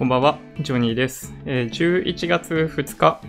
[0.00, 1.34] こんばんは、ジョニーです。
[1.44, 3.20] えー11月2日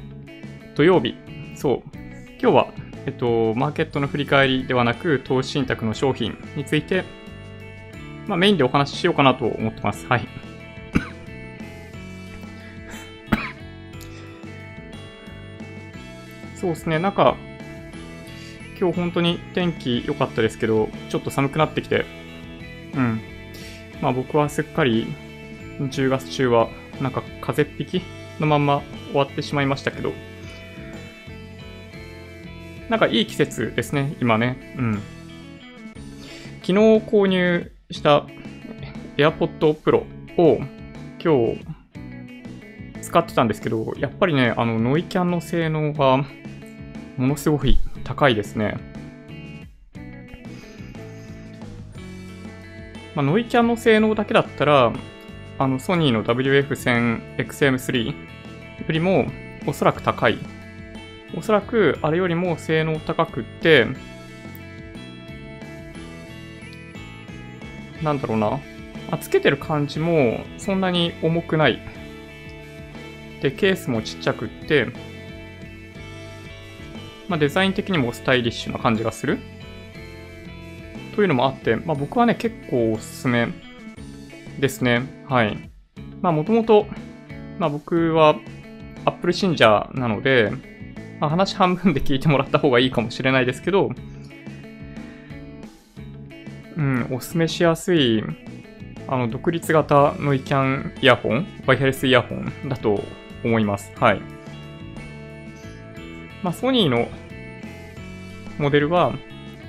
[0.74, 1.18] 土曜日、
[1.54, 1.98] そう、
[2.42, 2.72] 今日は、
[3.06, 7.04] えっと、マーケットの振り返りではなく、投資信託の商品について、
[8.26, 10.06] まあ、メインでお話ししようかなと思ってます。
[10.08, 10.26] はい。
[16.56, 17.36] そうですね、なんか、
[18.80, 22.06] 今日本当に天気良かったですけど、ちょっと寒くなってきて、
[22.96, 23.20] うん。
[24.02, 25.14] まあ僕はすっかり
[25.90, 26.70] 10月中は
[27.02, 28.04] なんか風邪っ引き
[28.40, 28.82] のまま
[29.12, 30.14] 終わってしまいましたけど、
[32.90, 34.76] なんかいい季節ですね、今ね。
[34.78, 34.94] うん。
[36.62, 38.26] 昨日購入した
[39.18, 40.04] AirPod Pro
[40.38, 40.60] を
[41.24, 41.82] 今日
[43.02, 46.18] 使ってたんですけど、やっぱりね、あのノイキャンの性能が
[47.18, 48.78] ものすごい高いですね。
[53.16, 54.94] まあ、ノイキャンの性能だけだったら、
[55.62, 58.16] あのソニーの WF1000XM3 よ
[58.90, 59.28] りも
[59.68, 60.40] おそらく高い。
[61.38, 63.86] おそらくあれよりも性能高くって、
[68.02, 68.60] なんだろうな。
[69.12, 71.80] あつけてる感じもそんなに重くない。
[73.44, 74.88] で、ケースもちっちゃくって、
[77.28, 79.38] まあ、デザイン的にもスタイリッシュな感じがする。
[81.16, 83.48] というのもあって、まあ、僕はね、結構おすすめ
[84.60, 85.04] ですね。
[85.28, 85.70] はい。
[86.22, 86.88] まあ、もともと、
[87.60, 88.36] まあ、僕は
[89.06, 90.52] Apple 信者なので、
[91.20, 93.92] まあ、話半分で聞いてもらった方がいいかもしれないですけど、
[96.78, 98.24] うん、おすすめしやすい、
[99.08, 103.04] あの、独立型ノイキャンイヤホン、ワイヤレスイヤホンだと
[103.44, 103.92] 思います。
[104.00, 104.22] はい。
[106.42, 107.08] まあ、ソニーの
[108.58, 109.14] モデルは、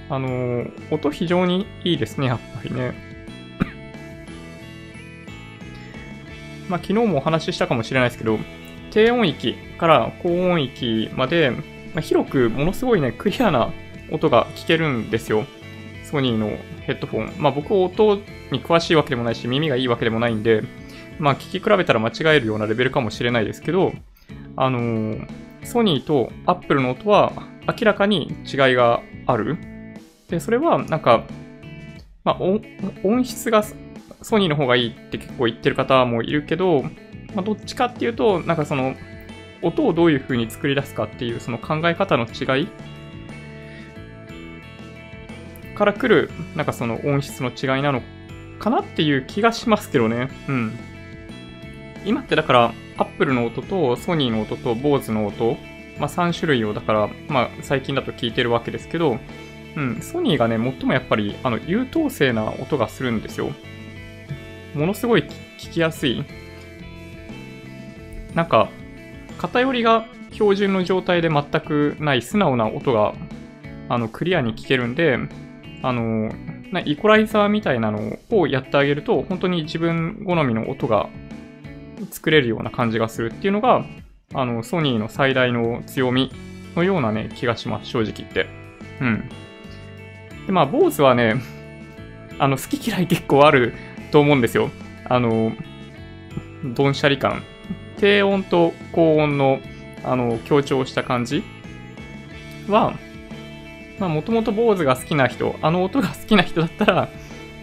[0.09, 3.12] あの音非常にいいですね、やっぱりね。
[6.73, 8.39] まあ、昨日もお話ししたかもしれないですけど、
[8.91, 11.59] 低音域から高音域まで、ま
[11.99, 13.71] あ、広くものすごいね、クリアな
[14.11, 15.45] 音が聞けるんですよ。
[16.05, 16.49] ソニーの
[16.87, 17.33] ヘッドフォン。
[17.37, 18.17] まあ、僕音
[18.51, 20.63] に詳しいわけでもないし、耳がいいわけでもないんで、
[21.19, 23.93] まあ、聞き比べたら間違えるようなレベルかもしれないですけど、
[24.57, 27.33] あのーソニーとアップルの音は
[27.69, 29.57] 明らかに違いがある。
[30.29, 31.25] で、それはなんか、
[32.25, 32.39] まあ、
[33.05, 33.63] 音質が
[34.23, 36.83] ソニーの方がいいって結構言ってる方もいるけど、
[37.35, 38.95] まあ、どっちかっていうと、なんかその、
[39.63, 42.69] 音をどういう風に作り出すかっていうその考え方の違い
[45.75, 48.03] から来る、なんかその音質の違いなの
[48.59, 50.29] かなっていう気がしますけどね。
[50.49, 50.79] うん。
[52.05, 55.57] 今ってだから、アップルの音とソニーの音と BOSE の音、
[55.99, 59.19] まあ3種類をだから、まあ最近だと聞いてるわけですけど、
[59.77, 63.53] うん、ソニーがね、最もやっぱり、あの、優等生な音がするんですよ。
[64.75, 65.25] ものすごい
[65.59, 66.25] 聞きやすい。
[68.35, 68.69] なんか、
[69.39, 73.15] 偏りが標準の状態で全くない素直な音が、
[73.89, 75.19] あの、クリアに聞けるんで、
[75.83, 76.33] あの、
[76.73, 81.09] なイコライザーみたいなのをやってあげると、本当に自分好みの音が
[82.11, 83.85] 作れるような感じがするっていうのが、
[84.35, 86.33] あの、ソニーの最大の強み
[86.75, 88.47] のようなね、気がします、正直言って。
[89.01, 89.29] うん。
[90.47, 91.37] で、まあ、坊主はね、
[92.39, 93.75] あの、好き嫌い結構ある
[94.13, 94.71] と思うんですよ。
[95.09, 95.53] あの、
[96.65, 97.43] ドンシャリ感。
[97.99, 99.61] 低音と高音の、
[100.05, 101.43] あの、強調した感じ
[102.69, 102.95] は、
[103.99, 107.09] まあ、もともと坊主が好きな人、あの音が好きな人だったら、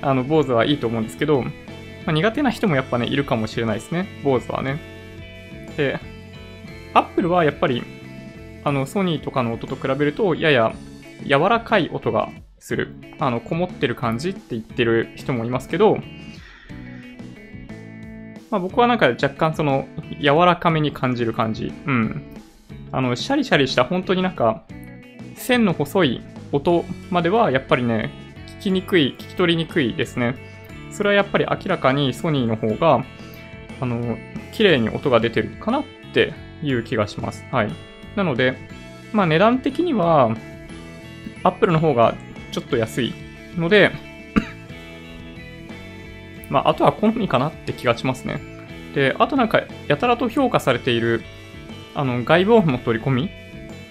[0.02, 1.50] あの、坊主はいいと思うんですけど、ま
[2.08, 4.08] あ、苦手な人もやっぱね、いるかもしれないですね。
[4.24, 4.80] 坊主はね。
[5.78, 6.00] で、
[6.94, 7.84] アップルはやっぱり、
[8.64, 10.74] あの、ソニーとかの音と比べると、やや
[11.26, 12.30] 柔らかい音が
[12.60, 12.96] する。
[13.20, 16.00] あの、こもってる感じって言ってる人もいますけど、
[18.52, 19.88] まあ僕はなんか若干その、
[20.20, 21.72] 柔らかめに感じる感じ。
[21.86, 22.24] うん。
[22.92, 24.64] あの、シャリシャリした本当になんか、
[25.36, 26.22] 線の細い
[26.52, 28.12] 音まではやっぱりね、
[28.60, 30.36] 聞きにくい、聞き取りにくいですね。
[30.92, 33.06] それはやっぱり明らかにソニーの方が、
[33.80, 34.18] あの、
[34.52, 37.46] 綺麗に音が出てるかなっていう気がします。
[37.52, 37.72] はい。
[38.16, 38.58] なので、
[39.14, 40.36] まあ値段的には、
[41.44, 42.16] アップルの方が
[42.52, 43.14] ちょっと安い
[43.56, 43.92] ので、
[46.50, 48.40] まああとは好みかなって気がしますね。
[48.94, 51.22] で、あとなんか、やたらと評価されている、
[51.96, 53.30] あの、外部音の取り込み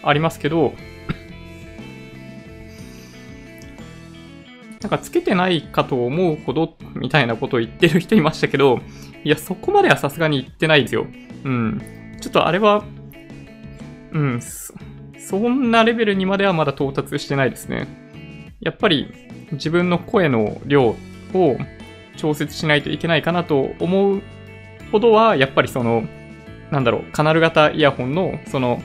[0.02, 0.74] ありますけど、
[4.82, 8.80] なんかつけてないかと思うほどみたいなことを言ってる人いましたけど、
[9.24, 11.06] いや、そこまではさすがに言ってないですよ。
[11.44, 11.82] うん。
[12.20, 12.84] ちょっとあれは、
[14.12, 14.74] うん、そ
[15.18, 17.86] そんなレベルにまではまだ到達してないですね。
[18.60, 19.12] やっぱり
[19.52, 20.96] 自分の声の量
[21.34, 21.56] を
[22.18, 24.22] 調節しないといけないかなと思う
[24.92, 26.04] ほどは、やっぱりその、
[26.70, 28.82] なんだろう、カナル型イヤホンの、その、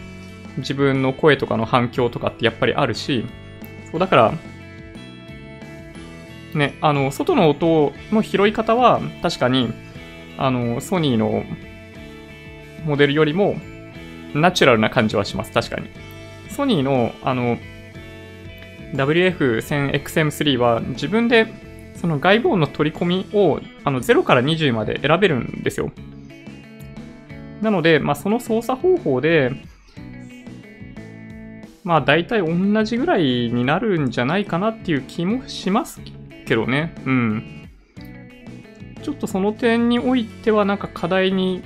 [0.58, 3.26] 自分の声とかの反響とかってやっぱりあるし、
[3.92, 4.34] そうだから、
[6.56, 9.74] ね、あの、外の音の拾い方は、確かに、
[10.38, 11.44] あの、ソニーの
[12.86, 13.56] モデルよりも、
[14.34, 15.90] ナチュラルな感じはします、確かに。
[16.50, 17.58] ソニーの、あの、
[18.94, 21.48] WF1000XM3 は自分で
[22.04, 25.90] その外部音の取り込みをあの0から20まで選べるんですよ。
[27.62, 29.54] なので、まあ、その操作方法で、
[31.86, 36.02] まあ大体同じぐらいになるんじゃないかなっていう気もします
[36.46, 36.94] けどね。
[37.06, 37.70] うん。
[39.02, 41.64] ちょっとその点においてはなんか課題に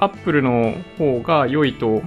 [0.00, 2.02] Apple の方が良いと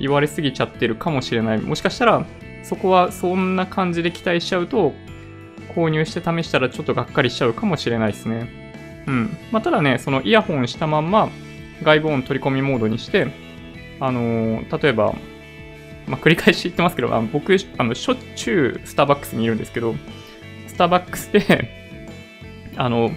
[0.00, 1.60] 言われすぎちゃってるかもしれない。
[1.60, 2.26] もしかしたら
[2.64, 4.92] そこはそんな感じで期待しちゃうと
[5.74, 8.48] 購入して試したらちょっとがっかりしちゃうかもしれないですね。
[9.06, 9.36] うん。
[9.50, 11.28] まあ、ただね、そのイヤホンしたまんま
[11.82, 13.28] 外部音取り込みモードにして、
[14.00, 15.14] あのー、例えば、
[16.06, 19.94] まあ、繰り返し言ってますけど、あの僕、あの、しょっちゅうスターバックスにいるんですけど、
[20.66, 22.06] スターバックスで
[22.76, 23.10] あの、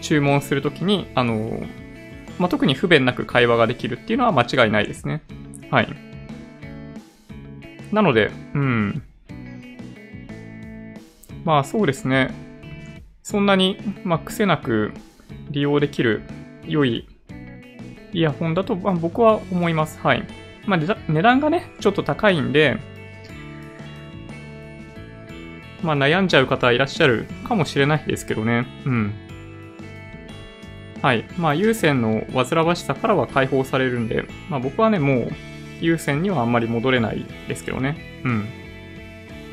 [0.00, 1.62] 注文するときに、あの、
[2.38, 5.22] まあ、特に不便なく会話ができるっていうのは間違いないですね。
[5.70, 5.88] はい。
[7.92, 9.02] なので、うん。
[11.44, 12.32] まあそうですね。
[13.22, 14.92] そんなに、まあ、癖なく
[15.50, 16.22] 利用できる
[16.66, 17.08] 良い
[18.12, 19.98] イヤホンだと、まあ、僕は思います。
[19.98, 20.26] はい。
[20.66, 22.78] まあ、値段がね、ちょっと高いんで、
[25.82, 28.66] まあ、悩んじゃう方いらっしゃるかもしれないですけどね。
[28.86, 29.14] うん。
[31.02, 31.24] はい。
[31.36, 35.32] まあ、有線の煩わしさからは解放されるんで、まあ、僕はね、もう、
[35.80, 38.22] 有線にはあんまり戻れないですけどね。
[38.24, 38.48] うん。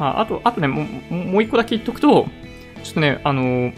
[0.02, 2.26] まあ、あと、あとね、もう、もう一個だけ言っとくと、
[2.82, 3.72] ちょっとね、あの、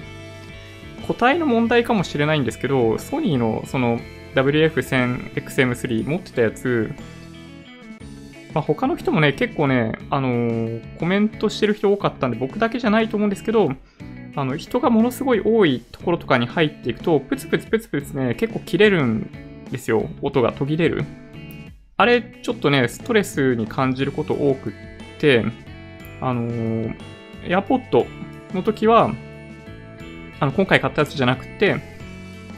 [1.05, 3.99] 個体の問題かもしれないんですけど、ソニーのその
[4.35, 6.93] WF1000XM3 持ってたやつ、
[8.53, 13.73] まあ、他の人もね、結構ね、あのー、コメントしてる人多かったんで、僕だけじゃないと思うんですけど、
[14.37, 19.29] あの、人がものすごい多いところとかに入っていくと、プツプツプツプツね、結構切れるん
[19.69, 20.09] ですよ。
[20.21, 21.03] 音が途切れる。
[21.97, 24.73] あれ、ちょっとね、ストレスに感じること多くっ
[25.19, 25.43] て、
[26.21, 26.95] あのー、
[27.43, 28.05] AirPod
[28.53, 29.13] の時は、
[30.39, 31.81] あの、今回買ったやつじゃなくて、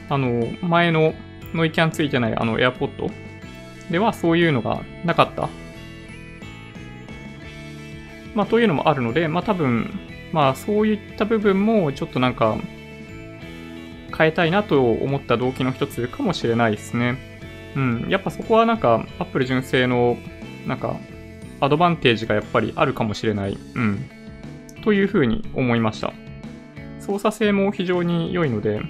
[0.09, 1.13] あの、前の
[1.53, 3.11] ノイキャンついてないあの AirPod
[3.89, 5.49] ではそういうのがなかった。
[8.33, 9.89] まあ、というのもあるので、まあ多分、
[10.33, 12.57] まあそういった部分もちょっとなんか
[14.17, 17.17] 変えたいなと思った動機の一つかもしれないですね。
[17.75, 20.17] うん、やっぱそこはなんか、アップル純正の、
[20.65, 20.97] なんか、
[21.59, 23.57] アドバンテージがやっぱりあるかもしれない。
[23.75, 24.09] うん。
[24.83, 26.13] というふうに思いました。
[26.99, 28.81] 操作性も非常に良いので、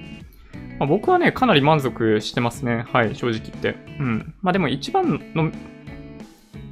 [0.80, 2.86] まあ、僕はね、かなり満足してますね。
[2.92, 3.76] はい、正直言って。
[4.00, 4.34] うん。
[4.42, 5.52] まあでも一番の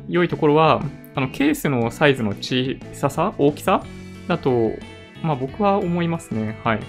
[0.08, 0.84] 良いところは、
[1.16, 3.84] あの、ケースのサイズの小ささ大きさ？
[4.28, 4.72] だと、
[5.22, 6.58] まあ僕は思いますね。
[6.64, 6.80] はい。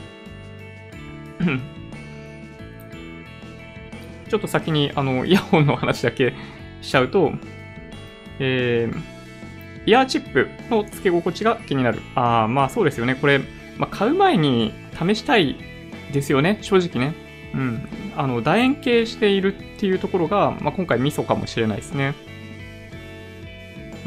[4.29, 6.35] ちょっと先にあのイヤホンの話だけ
[6.81, 7.33] しちゃうと、
[8.39, 12.01] えー、イヤーチップの付け心地が気になる。
[12.15, 13.15] ああ、まあそうですよね。
[13.15, 13.41] これ、
[13.79, 15.57] まあ、買う前に試したい
[16.13, 16.59] ですよね。
[16.63, 17.15] 正直ね。
[17.55, 17.89] うん。
[18.17, 22.15] あの、楕円形しているっていうところが、まあ、今回ミソかもしれないですね。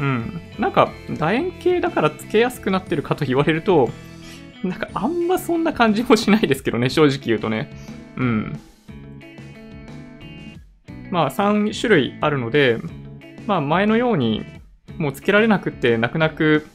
[0.00, 0.40] うん。
[0.58, 3.90] なんか、楕円形だから付けやすくなってるかと言われると、
[4.62, 7.70] なんかあんまそんな感じもしないですけどね、正直言うとね。
[8.16, 8.58] うん。
[11.10, 12.78] まあ3種類あるので、
[13.48, 14.44] まあ前のように
[14.98, 16.68] もうつけられなくって泣く泣く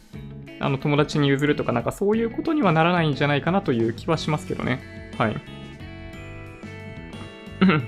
[0.60, 4.82] あの友達に譲るとかなんかそういうことにはならないんじゃないかなという気はしますけどね。
[5.18, 5.36] はい。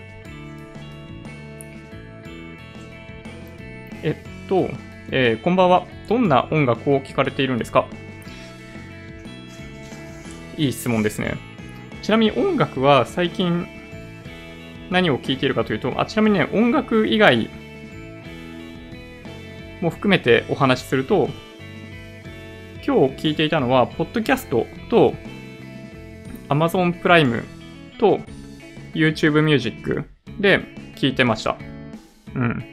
[4.04, 4.15] えっ
[4.48, 4.70] と、
[5.10, 5.88] えー、こんばんは。
[6.08, 7.88] どんな音楽を聴かれているんですか？
[10.58, 11.38] いい質問ですね。
[12.04, 13.65] ちなみに音楽は最近
[14.92, 17.50] 何を聞いているかというと、あちなみにね、音楽以外
[19.86, 21.30] も含めてお話しすると、
[22.86, 25.13] 今日聞いていたのは、ポッドキャストと
[26.50, 27.44] Amazon プライム
[28.00, 28.20] と
[28.94, 30.06] YouTube Music
[30.39, 30.62] で
[30.96, 31.58] 聞いてました。
[32.34, 32.63] うん。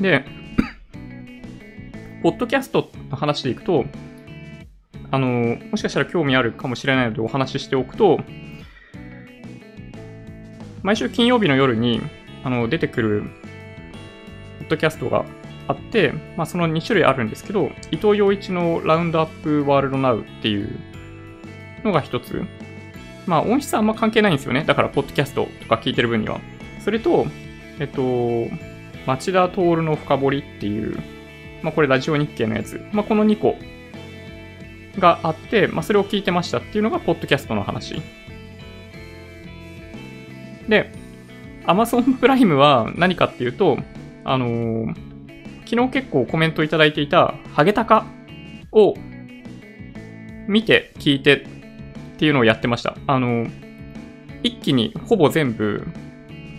[0.00, 0.24] で、
[2.22, 3.86] ポッドキャストの話でいくと、
[5.10, 8.20] あの、もしかしたら興味あるかもしれないのでお話ししておくと、
[10.82, 12.02] 毎週金曜日の夜に
[12.44, 13.22] あの出てくる
[14.60, 15.24] ポッドキャストが
[15.68, 20.70] あって、まあ、その2種類あるんですけど、伊藤洋一のラウンドアップワールドナウっていう
[21.84, 22.42] のが一つ。
[23.26, 24.64] まあ、音質はあんま関係ないんですよね。
[24.64, 26.40] だから、ポッドキャストとか聞いてる分には。
[26.80, 27.26] それと、
[27.78, 28.48] えっと、
[29.06, 30.96] 町田徹の深掘りっていう、
[31.62, 32.84] まあこれラジオ日経のやつ。
[32.92, 33.56] まあこの2個
[34.98, 38.02] があって、まあそれを聞いてましたっていうのが、ポッドキャストの話。
[40.68, 40.92] で、
[41.64, 43.78] Amazon プライムは何かっていうと、
[44.24, 45.11] あのー
[45.72, 48.04] 昨日結構コメントいただいていた、ハゲタカ
[48.72, 48.92] を
[50.46, 51.46] 見て聞いてっ
[52.18, 52.94] ていうのをやってました。
[53.06, 53.46] あの
[54.42, 55.86] 一気にほぼ全部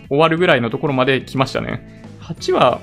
[0.08, 2.02] 終わるぐらいのところまで来ましたね。
[2.22, 2.80] 8話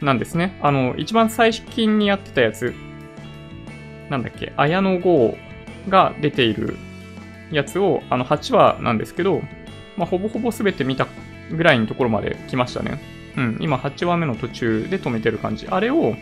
[0.00, 0.58] なんですね？
[0.62, 2.72] あの、一番最近にやってたやつ、
[4.08, 5.36] なんだっけ、綾野剛
[5.90, 6.78] が出ている
[7.52, 9.42] やつを、あの、8話なんですけど、
[9.98, 11.06] まあ、ほぼほぼ全て見た
[11.50, 13.12] ぐらいのところまで来ましたね。
[13.36, 15.66] うん、今8話目の途中で止めてる感じ。
[15.68, 16.14] あれを、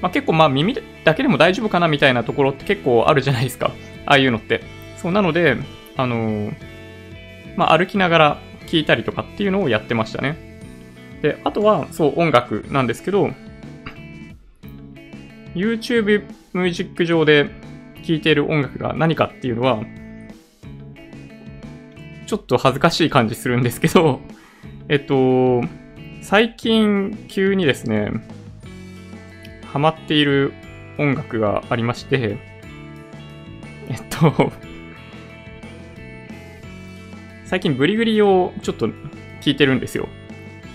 [0.00, 3.72] まあ、結構まあ耳だけでも大丈夫かなみたいなところって結構あるじゃないですか。
[4.06, 4.62] ああいうのって。
[4.96, 5.56] そう、なので、
[5.96, 6.54] あのー
[7.56, 10.60] まあ、歩きながら聴いたりとかっていうのをやってましたね。
[11.22, 13.30] で、あとは、そう、音楽なんですけど、
[15.54, 17.50] YouTube ミュージック上で
[18.04, 19.82] 聴いている音楽が何かっていうのは、
[22.26, 24.20] ちょっと恥ずかしい感じするんですけど、
[24.90, 25.62] えっと、
[26.22, 28.10] 最近急にですね、
[29.66, 30.54] ハマっている
[30.96, 32.38] 音楽がありまして、
[33.90, 34.50] えっと、
[37.44, 38.88] 最近ブリグリをちょっと
[39.42, 40.08] 聞いてるんですよ。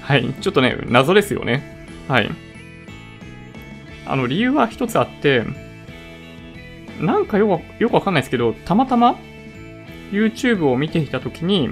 [0.01, 0.32] はい。
[0.32, 1.88] ちょっとね、謎ですよね。
[2.08, 2.29] はい。
[4.05, 5.43] あの、理由は一つあって、
[7.00, 9.15] なんかよくよくわかんないですけど、たまたま
[10.12, 11.70] YouTube を見ていたときに、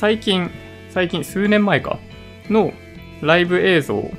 [0.00, 0.50] 最近、
[0.88, 1.98] 最近、数年前か、
[2.48, 2.72] の
[3.20, 4.10] ライブ映像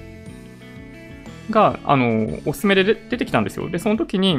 [1.49, 3.67] が、あの、おすすめで出てきたんですよ。
[3.67, 4.37] で、その時に、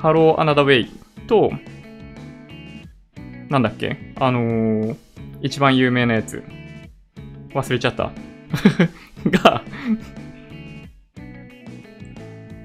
[0.00, 0.88] Hello Another Way
[1.26, 1.50] と、
[3.48, 4.14] なんだっけ？
[4.20, 4.96] あのー
[5.42, 6.44] 一番有名なやつ。
[7.52, 8.12] 忘れちゃった。
[9.28, 9.64] が、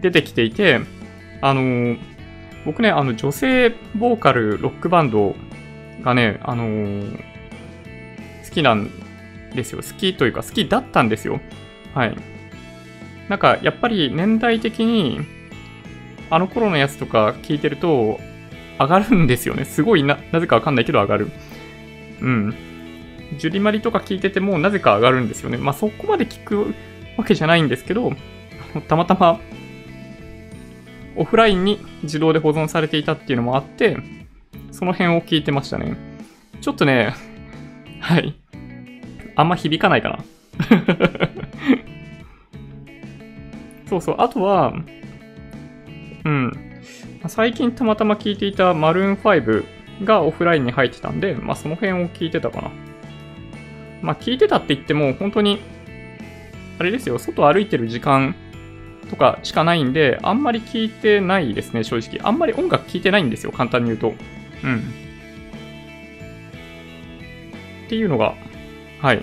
[0.03, 0.79] 出てきていて、
[1.41, 1.97] あのー
[2.67, 5.35] 僕ね、あの、女性ボーカルロックバンド
[6.03, 7.34] がね、あのー
[8.55, 8.89] きなん
[9.53, 9.81] ですよ。
[9.81, 11.39] 好きというか、好きだったんですよ。
[11.93, 12.15] はい。
[13.29, 15.19] なんか、やっぱり年代的に、
[16.29, 18.19] あの頃のやつとか聞いてると、
[18.79, 19.65] 上がるんですよね。
[19.65, 21.31] すごいな、なぜかわかんないけど上がる。
[22.21, 22.55] うん。
[23.37, 25.57] ジュリマリとか聞いててもなぜか上がるんですよね。
[25.57, 26.73] まあそこまで聞く
[27.17, 28.13] わけじゃないんですけど、
[28.87, 29.39] たまたま
[31.15, 33.97] オフラインに自動で保存されていたっていうのもあって、
[34.71, 35.95] その辺を聞いてましたね。
[36.61, 37.13] ちょっとね、
[37.99, 38.35] はい。
[39.35, 40.19] あんま響かないかな。
[43.87, 44.15] そうそう。
[44.19, 44.73] あとは、
[46.23, 46.51] うん。
[47.27, 49.65] 最近たまたま聞いていたマルーン5
[50.03, 52.71] がオフラインに入ってたんで、まあその辺を聞いてたかな。
[54.01, 55.59] まあ聞いてたって言っても本当に、
[56.79, 58.35] あれですよ、外歩いてる時間
[59.09, 62.19] とかしかないんで、あんまり聞いてないですね、正直。
[62.27, 64.13] あんまり音楽聞いてないんですよ、簡単に言うと。
[64.63, 64.79] うん。
[67.85, 68.35] っていうのが、
[69.01, 69.21] はい。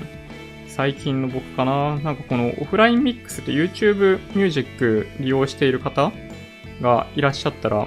[0.68, 1.98] 最近の僕かな。
[2.00, 6.12] なんかこのオフラインミックスって YouTube ミュージック利用している方
[6.80, 7.86] がいらっしゃったら、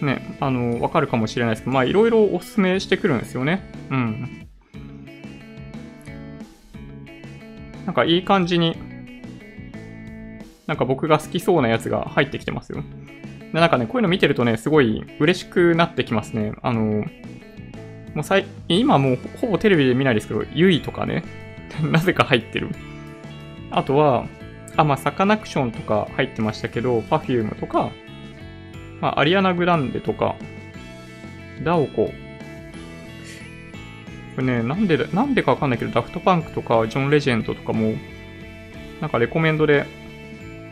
[0.00, 3.68] ね、あの、わかるかもしれないですけど、まあいろいろおすすめしてくるんですよね。
[3.90, 4.46] うん。
[7.86, 8.76] なんかいい感じに、
[10.66, 12.82] なんか僕が好きそうなやつが入ってきてますよ。
[13.52, 16.52] でなんかね、こういうの見てるとね、すごい嬉しくなってきますね。
[16.62, 17.04] あの、
[18.14, 21.24] もうさい今もうほぼテレビで見ないですけど、ユイとかね、
[21.82, 22.68] なぜか入ってる。
[23.70, 24.26] あとは、
[24.76, 27.90] あ、まあ、サカナクションとか入ってましたけど、Perfume とか、
[29.00, 30.36] まあ、アリアナ・グランデとか、
[31.62, 32.12] ダオコ。
[34.34, 37.94] これね、なんで、なんでかわかんないけど、ダフトパンクとか、ジョン・レジェンドとかも、
[39.00, 39.86] なんかレコメンドで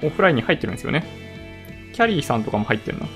[0.02, 1.04] オフラインに入ってるんですよね。
[1.92, 3.06] キャリーさんとかも入ってるの。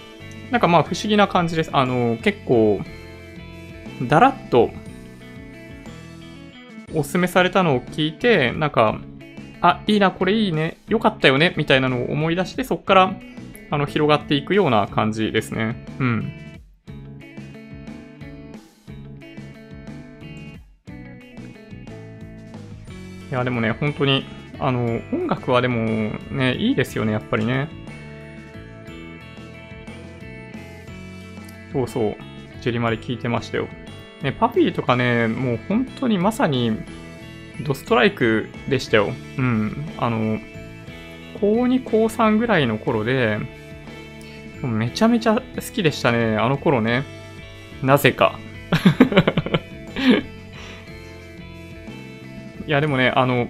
[0.51, 1.71] なんかまあ不思議な感じです。
[1.73, 2.81] あの、結構、
[4.03, 4.71] だらっと、
[6.95, 8.99] おすすめされたのを聞いて、なんか、
[9.61, 13.15] あ、いいな、これいいね、よかったよね、みたいなのを思い出して、そこから、
[13.71, 15.85] あの、広がっていくような感じですね。
[15.99, 16.33] うん。
[23.31, 24.25] いや、でもね、本当に、
[24.61, 27.69] あの、音楽はでもね、いいですよね、やっぱりね。
[31.73, 32.17] そうそう、
[32.63, 33.69] ジェリマリ聞いてましたよ。
[34.27, 36.77] ね、パピーとかね、もう本当にまさに
[37.65, 39.13] ドストライクでしたよ。
[39.39, 39.87] うん。
[39.99, 40.41] あの、
[41.41, 43.39] 高2、高3ぐらいの頃で、
[44.63, 47.05] めちゃめちゃ好きでしたね、あの頃ね。
[47.83, 48.37] なぜか。
[52.67, 53.47] いや、でもね、あの、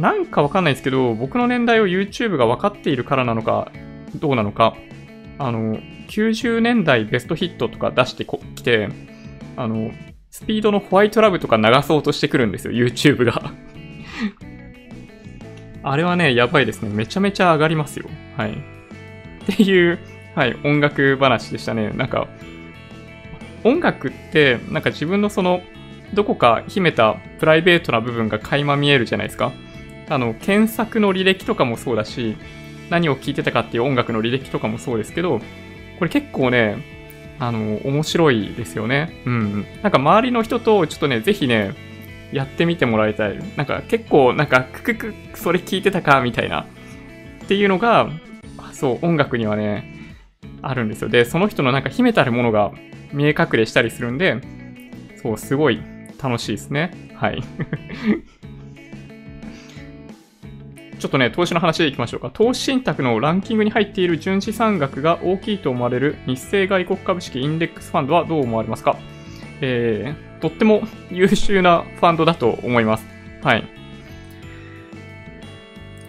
[0.00, 3.70] なんかわかんないですけど、僕の年代を YouTube が分かっているからなのか、
[4.16, 4.76] どうなのか、
[5.38, 8.88] あの、90年代ベストヒットとか出してきて、
[9.58, 9.90] あの、
[10.30, 13.52] スピードのホワイトラブとか流そうとしてくるんですよ、YouTube が
[15.82, 16.90] あれはね、やばいですね。
[16.92, 18.06] めちゃめちゃ上がりますよ。
[18.36, 18.52] はい。
[18.52, 19.98] っていう、
[20.34, 21.90] はい、音楽話でしたね。
[21.90, 22.28] なんか、
[23.64, 25.62] 音楽って、なんか自分のその、
[26.14, 29.52] どこか秘めたプライベートな部分が垣間見えるじゃないですか。
[30.08, 32.36] あの、検索の履歴とかもそうだし、
[32.90, 35.40] 何を聴いてたかっていう音楽の履歴とかもそうですけど、
[35.98, 36.97] これ結構ね、
[37.38, 39.22] あの、面白いですよね。
[39.26, 39.66] うん。
[39.82, 41.74] なんか周りの人とちょっとね、ぜひね、
[42.32, 43.38] やってみてもらいたい。
[43.56, 46.66] なんか結構、なんか、ククク、それ聞いてたかみたいな。
[47.44, 48.10] っていうのが、
[48.72, 50.14] そう、音楽にはね、
[50.62, 51.08] あるんですよ。
[51.08, 52.72] で、その人のなんか秘めたるものが
[53.12, 54.40] 見え隠れしたりするんで、
[55.22, 55.80] そう、すごい
[56.22, 56.90] 楽しいですね。
[57.14, 57.42] はい。
[60.98, 62.30] ちょっとね、投資の話でいきましょうか。
[62.32, 68.98] 投資信託のランキングに入っている純資産額が大きいと思われる日清外国株式インデックスファンドはどう思われますか？
[69.60, 73.06] えー、とっても優秀なファンドだと思います。
[73.42, 73.64] はい。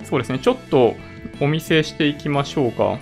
[0.04, 0.96] そうですね、ちょっと
[1.40, 2.98] お見せしていきましょうか。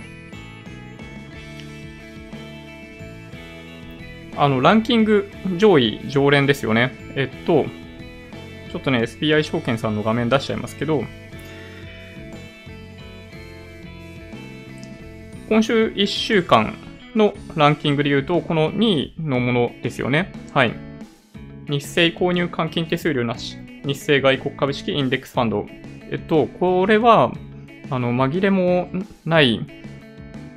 [4.36, 6.92] あの、ランキング上位常連ですよね。
[7.16, 7.64] えっと、
[8.70, 11.02] ちょっとね、SBI 証券さんの画面出しちゃいますけど、
[15.48, 16.74] 今週1週間
[17.14, 20.30] のランキングで言うと、この2位のものですよね。
[20.52, 20.74] はい。
[21.68, 23.56] 日清購入換金手数料なし。
[23.82, 25.66] 日清外国株式インデックスファンド。
[26.10, 27.32] えっと、これは、
[27.88, 28.90] あの、紛れも
[29.24, 29.66] ない、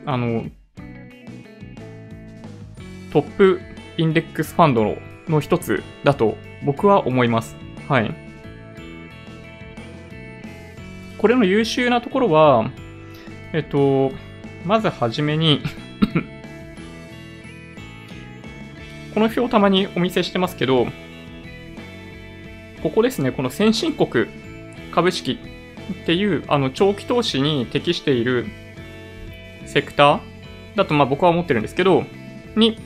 [0.05, 0.45] あの、
[3.13, 3.61] トップ
[3.97, 4.97] インデックスファンド
[5.29, 7.55] の一つだと僕は思います。
[7.87, 8.13] はい。
[11.17, 12.69] これの優秀なところは、
[13.53, 14.11] えっと、
[14.65, 15.61] まずはじめに
[19.13, 20.87] この表をたまにお見せしてますけど、
[22.81, 24.25] ここですね、この先進国
[24.93, 25.37] 株式
[25.91, 28.45] っていう、あの、長期投資に適している
[29.65, 32.05] セクターだと、まあ僕は思ってるんですけど、
[32.55, 32.77] に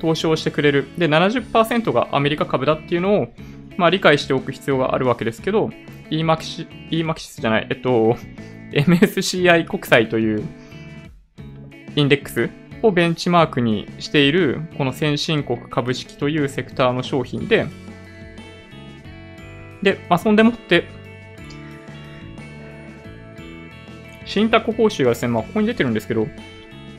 [0.00, 0.88] 投資をしてくれる。
[0.98, 3.28] で、70%がアメリカ株だっていうのを、
[3.76, 5.70] まあ理解しておく必要があるわけですけど、
[6.10, 8.16] EMAXIS、EMAXIS じゃない、えっと、
[8.72, 10.44] MSCI 国債という
[12.00, 12.50] インデックス
[12.82, 17.66] をベンチマークにしている、この先進国株式というセクターの商品で、
[19.82, 20.84] で、まあ、そんでもって、
[24.24, 26.26] 信託報酬がですね、まあ、ここに出てるんですけど、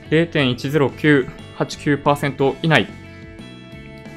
[0.10, 2.88] 0.10989%以内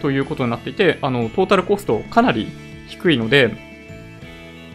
[0.03, 2.49] ということになっていて、あの、トータルコストかなり
[2.89, 3.55] 低いので、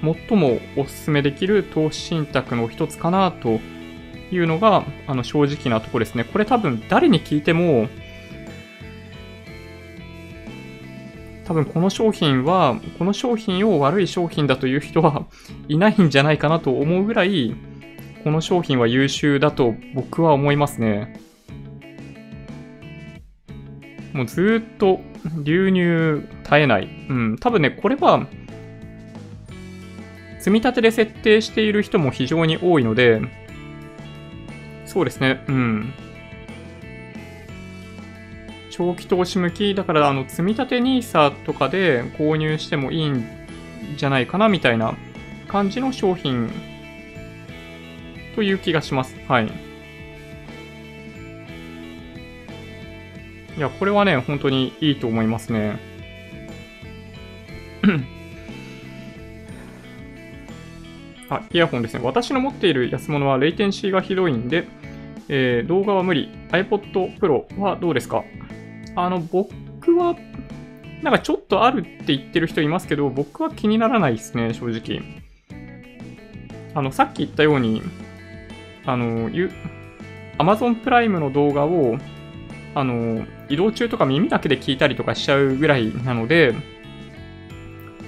[0.01, 3.59] 最もお勧めできる投資信託の一つかなと
[4.31, 6.23] いうのが、あの、正直なとこですね。
[6.23, 7.87] これ多分誰に聞いても、
[11.45, 15.25] 多分この商品は、この商品を悪い商品だという人は
[15.67, 17.55] いないんじゃないかなと思うぐらい、
[18.23, 21.19] この商品は優秀だと僕は思いますね。
[24.13, 24.99] もうずっと
[25.43, 26.89] 流入絶えない。
[27.09, 28.27] うん、多分ね、これは、
[30.39, 33.21] 積み立てで設定している人も非常に多いので、
[34.89, 35.43] そうですね。
[35.47, 35.93] うん。
[38.71, 43.23] 長期投資向き、だからあの積立 NISA とかで購入してもいいん
[43.97, 44.95] じゃないかなみたいな
[45.47, 46.49] 感じの商品
[48.35, 49.15] という気がします。
[49.27, 49.51] はい。
[53.57, 55.77] いや、これはね、本当にいいと思いますね。
[61.29, 62.01] あ、イヤホンですね。
[62.03, 64.67] 私の持っている安物はレイテンシーがひどいんで、
[65.27, 66.29] えー、動画は無理。
[66.51, 68.23] iPod Pro はどうですか？
[68.95, 70.15] あの、僕は、
[71.03, 75.01] なんかちょっとあるって言ってる人いますけど、僕は気にならないですね、正直。
[76.73, 77.81] あの、さっき言ったように、
[78.85, 79.29] あの、
[80.39, 81.97] Amazon プライムの動画を、
[82.73, 86.55] あの、移動中とか耳だけで聞いたりとかしちゃうぐらいなので、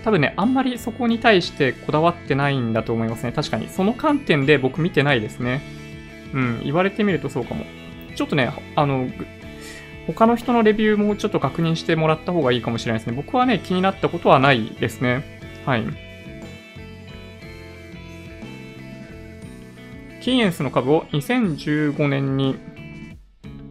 [0.04, 3.32] 多分ね、あんまりそこに対してこだわってないんだと思いますね。
[3.32, 3.68] 確かに。
[3.70, 5.62] その観点で僕見てないですね。
[6.34, 7.66] うん、言われてみるとそうかも。
[8.16, 9.08] ちょっとね、あの、
[10.08, 13.16] 他の人のレビューもちょっと確認してもらった方がいいかもしれないですね。
[13.16, 15.24] 僕はね、気になったことはないですね。
[15.66, 15.84] はい。
[20.22, 22.56] キーエンスの株を2015年に、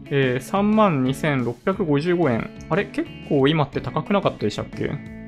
[0.07, 2.51] えー、32,655円。
[2.69, 2.85] あれ？
[2.85, 5.20] 結構今って高くなかったでしたっけ？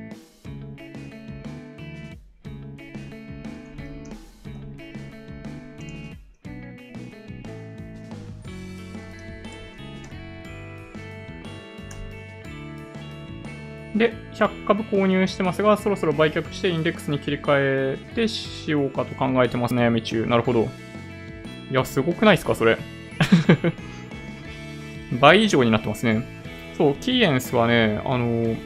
[13.94, 20.26] で、100株購入してますが、そろそろ売却してインデックスに切り替えてしようかと考えてますね、道中。
[20.26, 20.68] なるほど。
[21.70, 22.78] いや、すごくないですか、それ。
[25.20, 26.22] 倍以上になってますね。
[26.76, 28.56] そう、キーエンスはね、あの、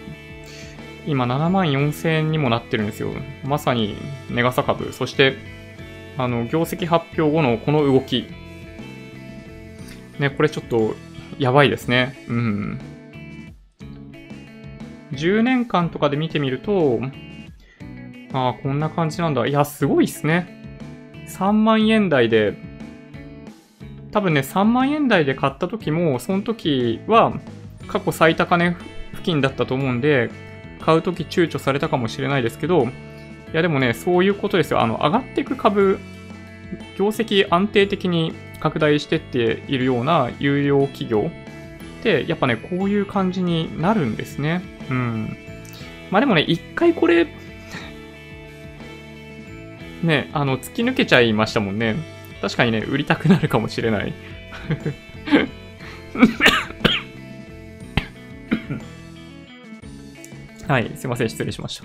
[1.07, 3.11] 今7万4000円にもなってるんですよ。
[3.45, 3.97] まさに
[4.31, 4.93] ネガサ株。
[4.93, 5.37] そして、
[6.19, 8.27] あの、業績発表後のこの動き。
[10.19, 10.95] ね、これちょっと
[11.39, 12.15] やばいですね。
[12.29, 12.79] うん。
[15.17, 17.01] 10年間とかで見てみると、
[18.33, 19.47] ああ、こんな感じなんだ。
[19.47, 20.57] いや、すごいっすね。
[21.29, 22.57] 3万円台で、
[24.13, 27.33] 多分ね、3万円台で買った時も、その時は
[27.87, 28.77] 過去最高値
[29.13, 30.31] 付近だったと思うんで、
[30.81, 32.89] 買う時躊躇されたかもしれないですけど、い
[33.53, 34.81] やでもね、そういうことですよ。
[34.81, 35.99] あの、上がっていく株、
[36.97, 41.31] 業績安定的に拡大してっているような有料企業
[42.01, 44.76] って、やっぱね、こういう感じになるんですね。
[44.91, 45.37] うん。
[46.11, 47.27] まあでもね、一回これ
[50.03, 51.97] ね、あの、突き抜けちゃいましたもんね。
[52.41, 54.13] 確かにね、売りたくなるかもしれない
[60.69, 61.81] はい、すいません、失礼しまし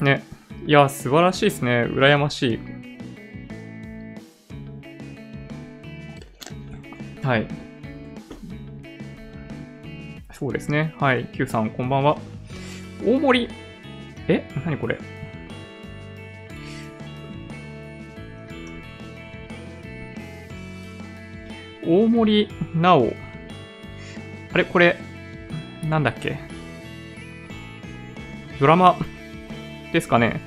[0.00, 0.04] た。
[0.04, 0.22] ね。
[0.66, 1.84] いや、素晴らしいですね。
[1.84, 2.58] 羨ましい。
[7.24, 7.46] はい。
[10.34, 10.92] そうですね。
[10.98, 11.26] はい。
[11.26, 12.18] Q さん、こんばんは。
[13.06, 13.48] 大森。
[14.26, 14.44] え？
[14.66, 14.98] 何これ？
[21.86, 23.12] 大森直。
[24.52, 24.64] あれ？
[24.64, 24.96] これ、
[25.88, 26.36] なんだっけ？
[28.58, 28.96] ドラマ？
[29.92, 30.40] ですかね。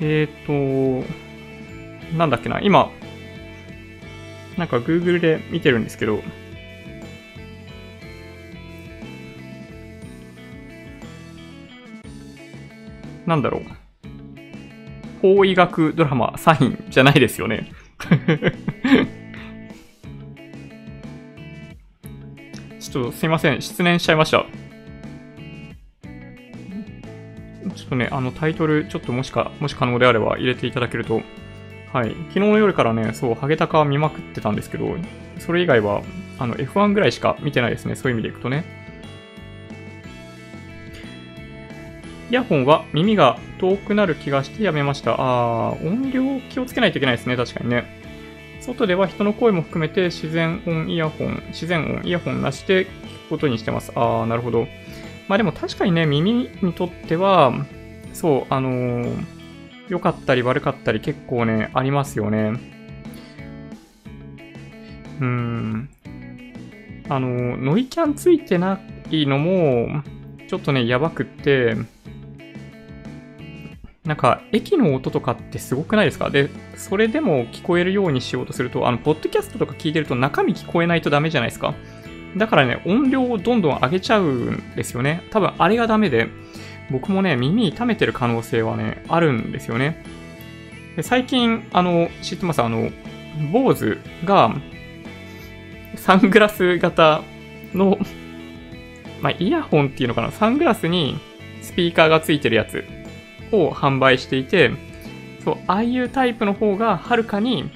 [0.00, 2.60] えっ、ー、と、なんだっけな。
[2.60, 2.90] 今、
[4.58, 6.20] なんか Google で見てるんですけど、
[13.26, 13.62] なんだろう。
[15.20, 17.72] 法医学ドラマ、サインじゃないですよね。
[22.78, 24.46] ちょっとすいません、失念しちゃいました。
[27.74, 31.22] ちょっとね、あのタイトル、ちょっともしか、もし可能であれば入れていただけると、
[31.92, 32.10] はい。
[32.28, 34.96] 昨日の夜からね、そう、ハゲタカ見まくってたんですけど、
[35.38, 36.02] それ以外は、
[36.38, 37.96] あの、F1 ぐらいしか見てないですね。
[37.96, 38.85] そういう意味でいくとね。
[42.30, 45.14] イヤホンは耳が遠くなる気がしてやめました。
[45.18, 47.36] あー、音量気をつけないといけないですね。
[47.36, 47.84] 確かにね。
[48.60, 53.92] 外では人の声も含めて自然音イヤホン、自然音イヤホンなしで聞くことにしてます。
[53.94, 54.66] あー、なるほど。
[55.28, 57.52] まあでも確かにね、耳にとっては、
[58.12, 59.24] そう、あのー、
[59.88, 62.54] 良かったり悪かったり結構ね、ありますよね。
[65.20, 65.88] うーん。
[67.08, 70.02] あのー、ノイキャンついてないのも、
[70.48, 71.76] ちょっとね、やばくって、
[74.06, 76.30] なんか、駅の音とかってすごくないですか？
[76.30, 81.74] で、それでも聞こえるようにしようとすると、あの、ポッドキャストとか聞いてると中身聞こえないとダメじゃないですか？
[82.36, 85.22] だからね、音量をどんどん上げちゃうんですよね。
[85.30, 86.28] 多分あれがダメで、
[86.90, 90.04] 僕もね、耳痛めてる可能性はね、あるんですよね。
[90.94, 92.62] で最近、あの、知ってます？
[92.62, 92.90] あの、
[93.52, 94.54] 坊主が、
[95.96, 97.22] サングラス型
[97.74, 97.98] の、
[99.20, 100.30] ま、イヤホンっていうのかな？
[100.30, 101.18] サングラスに
[101.62, 102.84] スピーカーがついてるやつ
[103.52, 104.70] を販売していて、
[105.44, 107.70] そう、ああいうタイプの方がはるかに、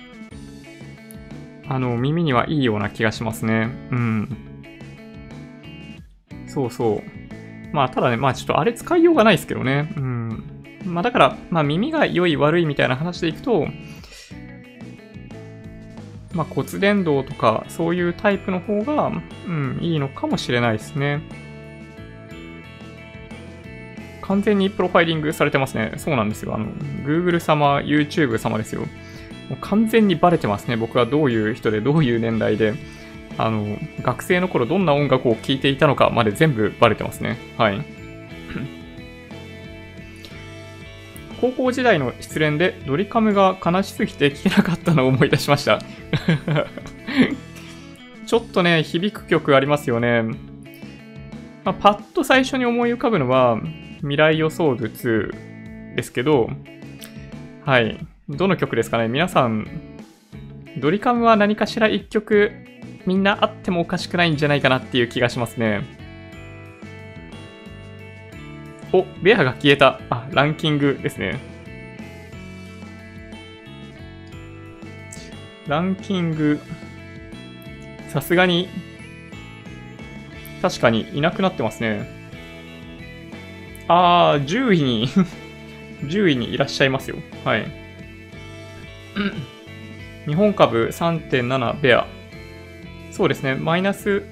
[1.68, 3.70] あの、耳にはいいような気がしますね。
[3.92, 4.37] うん。
[6.48, 7.02] そうそう。
[7.72, 9.92] まあ、ただね、まあちょっとあれ使いようがないですけどね。
[9.96, 10.44] うん。
[10.85, 13.68] まあだから、まあ耳が良い悪いみたいな話でいくと、
[16.33, 19.12] まあ骨伝導とかそういうタイプの方が、
[19.46, 21.20] うん、いいのかもしれないですね。
[24.30, 25.94] 完全にプロファイリングされてますね。
[25.96, 26.54] そうなんですよ。
[26.54, 26.66] あの、
[27.04, 28.82] Google 様、YouTube 様ですよ。
[28.82, 30.76] もう完全にバレてますね。
[30.76, 32.74] 僕がどういう人で、どういう年代で、
[33.38, 37.38] あの、学生の頃どんな音楽を聴いていたのかまで全部バレてますね。
[37.58, 37.84] はい。
[41.40, 45.80] 高校時代の失恋でドリカムが悲しすぎて聴けなかったのを思い出しました
[48.26, 50.22] ちょっとね、響く曲ありますよね。
[51.64, 53.58] まあ、パッと最初に思い浮かぶのは、
[54.00, 56.50] 未来予想図2ですけど、
[57.64, 57.98] はい。
[58.28, 59.08] どの曲ですかね？
[59.08, 59.66] 皆さん、
[60.78, 62.52] ドリカムは何かしら一曲
[63.06, 65.82] みんなあってもおかしくないんじゃないかなっていう気がしますね。
[68.92, 70.00] お、ベアが消えた。
[70.10, 71.40] あ、ランキングですね。
[75.66, 76.60] ランキング、
[78.08, 78.68] さすがに
[80.62, 82.19] 確かにいなくなってますね。
[83.92, 85.09] あー、10位に
[86.05, 87.16] 10位にいらっしゃいますよ。
[87.44, 87.66] はい。
[90.26, 92.07] 日本株3.7ベア。
[93.11, 94.22] そうですね、マイナス、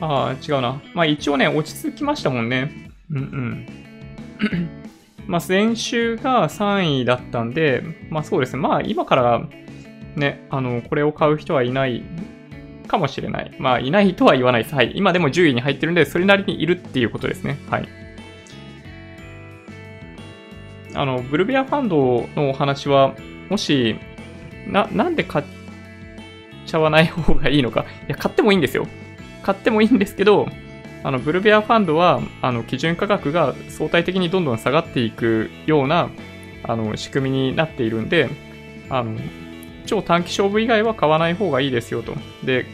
[0.00, 0.82] ああ、違うな。
[0.92, 2.90] まあ一応ね、落ち着きましたもんね。
[3.12, 3.66] うんうん。
[5.28, 9.46] まあ先週が3位だったんで、まあそうですね、まあ今から
[10.16, 12.02] ね、あの、これを買う人はいない
[12.88, 13.54] かもしれない。
[13.60, 14.74] まあいないとは言わないです。
[14.74, 14.90] はい。
[14.96, 17.56] 今でも10位に入ってるんで、それなりにいるっていうことですね。
[17.70, 18.03] はい。
[20.94, 23.14] あの、ブルベアファンドのお話は、
[23.48, 23.96] もし、
[24.66, 25.44] な、なんで買っ
[26.66, 27.80] ちゃわない方がいいのか。
[27.80, 28.86] いや、買ってもいいんですよ。
[29.42, 30.48] 買ってもいいんですけど、
[31.02, 36.08] あの、ブルベアファンドは、あの、基準価格が相対的にどんどん下がっていくような、
[36.62, 38.30] あの、仕組みになっているんで、
[38.88, 39.18] あの、
[39.84, 42.14] 超短期勝負以外は買わない方がいいですよと。
[42.44, 42.64] で、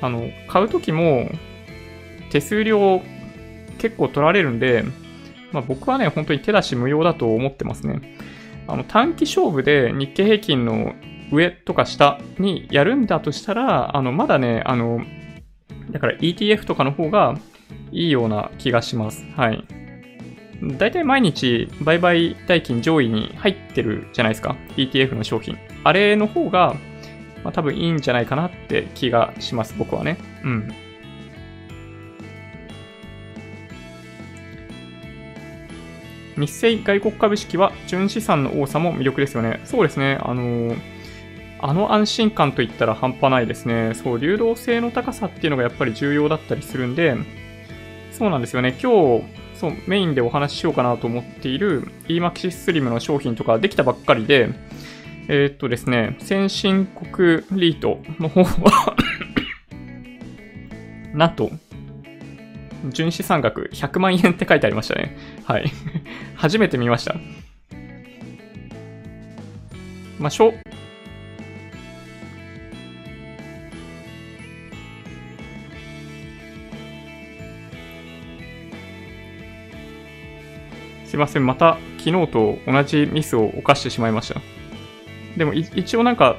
[0.00, 1.30] あの、買うときも、
[2.30, 3.02] 手数料
[3.78, 4.84] 結構取られるんで、
[5.54, 8.18] まあ、僕はね、本当に手出し無用だと思ってますね。
[8.66, 10.94] あの短期勝負で日経平均の
[11.30, 15.00] 上とか下にやるんだとしたら、あのまだね、あの
[15.90, 17.36] だから ETF とかの方が
[17.92, 19.24] いいような気がします。
[19.36, 19.64] はい。
[20.76, 24.56] だいたい毎日売買代金上位に入ってるじゃないですか。
[24.76, 25.56] ETF の商品。
[25.84, 26.74] あれの方が、
[27.44, 29.74] まあ、多分いいんじゃないかなって気がします。
[29.78, 30.16] 僕はね。
[30.42, 30.74] うん。
[36.36, 39.60] 日清外国株式は純資産の多さも魅力ですよね。
[39.64, 40.18] そうですね。
[40.20, 40.76] あのー、
[41.60, 43.92] あの安心感といったら半端ないですね。
[43.94, 47.16] そう、流動性の高さっていうのがやっぱり重要だったりするんで、
[48.12, 48.76] そうなんですよね。
[48.82, 54.50] 今日、そう、メインでお話ししようかなと思っている eMaxis Slim の商品とかできたばっかりで、
[55.28, 58.96] えー、っとですね、先進国リートの方は
[61.14, 61.50] なんと、
[62.90, 65.16] 純資産額100万円って書いてありましたね。
[65.44, 65.70] はい。
[66.36, 67.16] 初めて見ました。
[70.18, 70.54] まあ、しょ、
[81.14, 81.46] すいません。
[81.46, 84.40] また昨日と同じミスを犯してしまいました。
[85.36, 86.36] でも一応なんか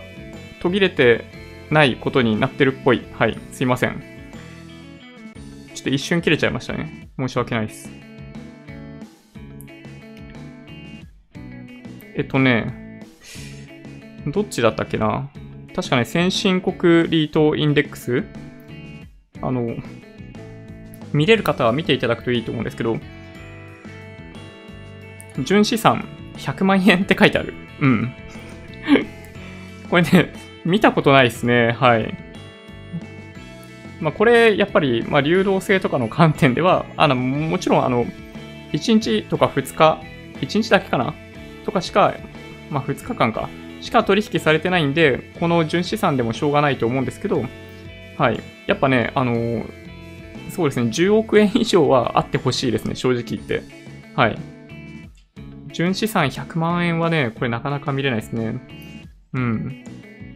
[0.61, 1.23] 途切れて
[1.69, 3.01] ないことになってるっぽい。
[3.13, 3.37] はい。
[3.51, 4.14] すいません。
[5.85, 7.09] と一瞬切れちゃいましたね。
[7.17, 7.89] 申し訳ないです。
[12.15, 13.01] えっとね、
[14.27, 15.29] どっちだったっけな？
[15.75, 18.23] 確かね、先進国リートインデックス？
[19.41, 19.75] あの、
[21.13, 22.97] 見れる方は見ていただくといいと思うんですけど、
[25.43, 27.53] 純資産100万円って書いてある。
[27.81, 28.13] うん。
[29.89, 31.73] これね、見たことないですね。
[31.73, 32.24] はい。
[33.99, 38.05] まあ、これ、やっぱり、まあ、流動性とかの観点では、あの、もちろん、あの、
[38.73, 40.01] 1日とか2日、
[40.41, 41.13] 1日だけかな
[41.63, 42.13] とかしか、
[42.69, 43.49] まあ、2日間か、
[43.81, 47.45] しか取引されてないんで、この純資産でもしょうがないと思うんですけど、
[48.17, 48.39] はい。
[48.67, 49.65] やっぱね、あの
[50.49, 53.63] そうですね、10億円以上はあってほしいですね、正直言って。
[54.15, 54.37] はい。
[55.73, 58.59] 純資産100万円はね、これなかなか見れないですね。
[59.33, 59.83] うん。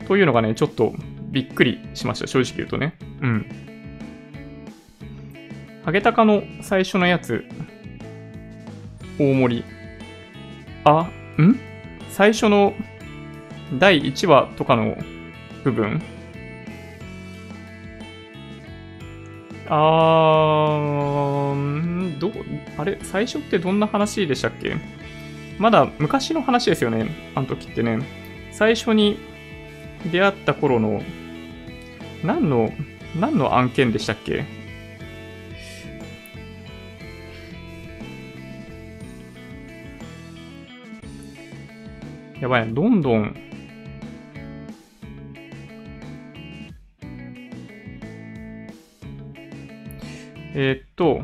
[0.07, 0.93] というのがね、ちょっと
[1.31, 2.95] びっくりしました、正直言うとね。
[3.21, 3.45] うん。
[5.85, 7.45] ハゲタカの最初のやつ、
[9.19, 9.63] 大盛り。
[10.83, 11.09] あ、
[11.41, 11.59] ん？
[12.09, 12.73] 最初の
[13.77, 14.97] 第1話とかの
[15.63, 16.01] 部分？
[19.67, 22.31] あー、ど、
[22.77, 22.97] あれ？
[23.03, 24.75] 最初ってどんな話でしたっけ？
[25.59, 27.99] まだ昔の話ですよね、あの時ってね。
[28.51, 29.19] 最初に
[30.05, 31.01] 出会った頃の
[32.23, 32.71] 何の、
[33.19, 34.45] 何の案件でしたっけ？
[42.39, 43.35] やばい、どんどん、
[50.53, 51.21] えー、っと、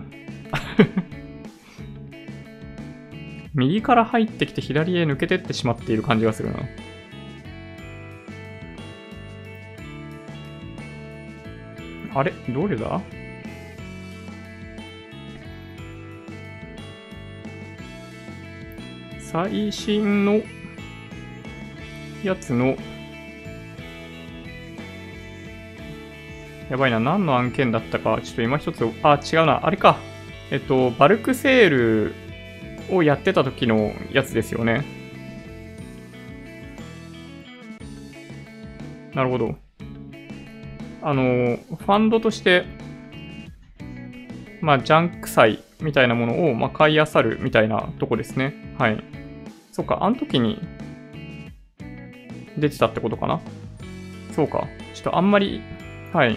[3.56, 6.60] 右から入ってきて左へ抜けてってしまっている感じがするな。
[12.16, 12.32] あれ？
[12.50, 13.02] どれだ？
[19.20, 20.42] 最新の
[22.24, 22.78] やつの
[26.70, 30.00] やばいな、何の案件だったか、ちょっと今一つ、あ、違うな、あれか。
[30.52, 32.16] えっと、バルクセール
[32.90, 34.86] をやってた時のやつですよね。
[39.14, 39.58] なるほど。
[41.06, 42.66] あの、ファンドとして
[44.66, 48.76] まあ、ジャンク債みたいなものを、まあ、買い漁るみたいなとこですね。
[48.80, 49.04] はい。
[49.72, 50.60] そっか、あの時に
[52.58, 53.40] 出てたってことかな。
[54.36, 54.68] そうか。
[54.96, 55.62] ちょっとあんまり、
[56.14, 56.36] はい。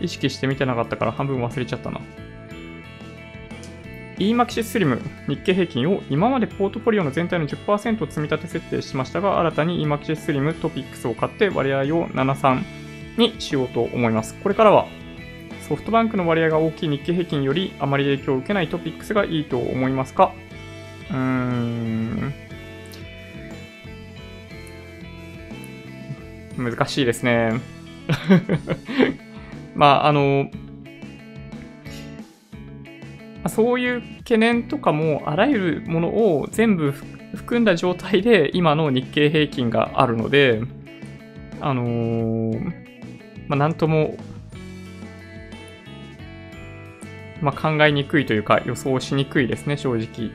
[0.00, 2.00] 意識して見てなかったから半分忘れちゃったな。
[4.16, 12.85] EMAXIS Slim 日経平均を今までポートフォリオの全体の10%を積み立て設定しましたが、新たに EMAXIS Slim トピックスを買って割合を73
[13.16, 14.34] にしようと思います。
[14.42, 14.86] これからは
[15.68, 20.32] ソフトバンクの割合が大きい日経平均よりあまり影響を受けないトピックスがいいと思いますか？
[21.10, 22.34] うーん。
[26.56, 27.60] 難しいですね。
[29.74, 30.50] まあ、あの、
[33.48, 36.92] そういう懸念とかもあらゆるものを全部
[37.34, 40.62] 含んだ状態で今の日経平均があるので、
[41.60, 42.85] あのー、
[43.48, 44.16] まあ、なんとも、
[47.40, 50.30] まあ、考えにくいというか予想しにくいですね、正直。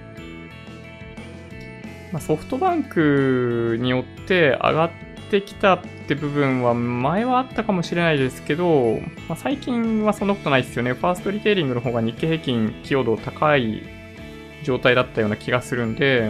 [2.12, 4.92] まあ、ソフトバンクによって上がっ
[5.30, 10.94] てきたって部分は前はあったかもしれないですけど、まあ、最近はそんなことないですよね。
[10.94, 13.84] ファーストリテイリングの方が日経平均寄与度高い
[14.64, 16.30] 状態だったような気がするんで、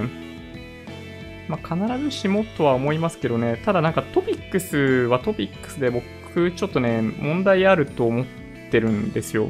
[1.47, 8.25] まあ、必ずしもとは思いますけどね、ただなんかトピックスはトピックスで僕ちょっとね、問題あると思っ
[8.71, 9.49] てるんですよ。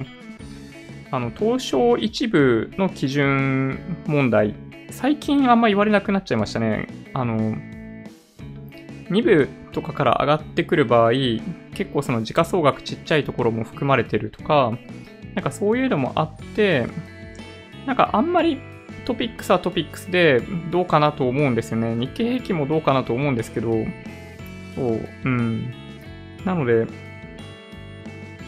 [1.12, 4.56] あの、東証一部の基準問題、
[4.90, 6.88] 最近あんま言われなくなっちゃいましたね。
[7.14, 7.56] あの、
[9.10, 11.12] 2部とかから上がってくる場合、
[11.74, 14.78] 結構その時価総額ちっちゃいところも含まれてるとか、
[15.36, 16.88] なんかそういうのもあって、
[17.86, 18.60] なんかあんまり
[19.06, 20.42] トピックスはトピックスで
[20.72, 21.96] どうかなと思うんですよね。
[21.96, 23.72] 日経平均もどうかなと思うんですけど、
[24.76, 25.74] そう、うん。
[26.46, 26.88] なので、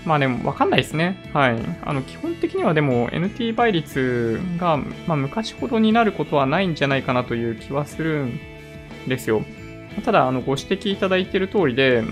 [0.06, 1.30] まあでもわかんないですね。
[1.34, 1.58] はい。
[1.84, 4.78] あの、基本的にはでも NT 倍率が、
[5.08, 8.40] まあ昔ほどになることはないんじゃないかなという気はするん
[9.08, 9.44] ですよ。
[10.04, 12.04] ただ、あの、ご指摘いただいている通りで、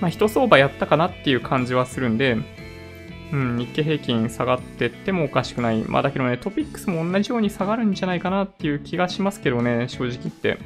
[0.00, 2.36] まあ、一相場やったかなっていう感じはするんで、
[3.32, 5.82] うん、日経平均下がってってもおかしくない。
[5.82, 10.58] まあだけどね、トピックスも同じように下がるんじゃないかなっていう気がしますけどね、正直言って。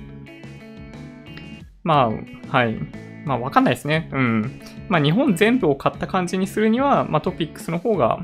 [1.83, 2.11] ま
[2.51, 2.79] あ、はい。
[3.25, 4.09] まあわかんないですね。
[4.13, 4.61] うん。
[4.89, 8.21] まあ日本全部を買った感じにするには、まあトピックスの方が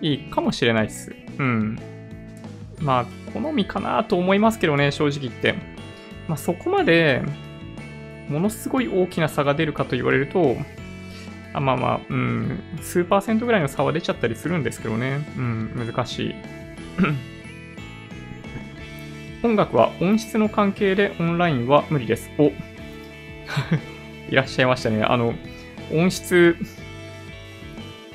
[0.00, 1.14] いいかもしれないです。
[1.38, 1.78] うん。
[2.80, 5.54] まあ、好みかなと思いますけどね、正直言って。
[6.28, 7.22] まあ、そこまで、
[8.28, 10.56] ものすごい大きな差が出るかと言われると、
[11.54, 15.26] あまあまあ、うん、数パーセントぐらいの差は出ちゃったりするんですけどね。
[15.36, 16.34] うん、難しい。
[19.42, 22.30] 音楽は音質の関係でオンラインは無理です。
[22.38, 22.52] お
[24.28, 25.02] いらっしゃいましたね。
[25.02, 25.34] あの、
[25.92, 26.56] 音質、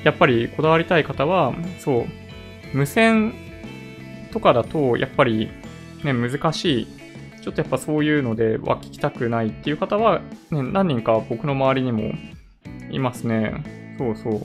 [0.02, 2.06] やっぱりこだわりたい方は、そ
[2.72, 3.34] う、無線
[4.32, 5.50] とかだと、やっぱり
[6.04, 6.86] ね、難しい
[7.44, 12.14] ちょっとやっぱそういうのでは聞きたくないっていう方は、ね、何人か僕の周りにも
[12.90, 13.62] いますね。
[13.98, 14.40] そうそう。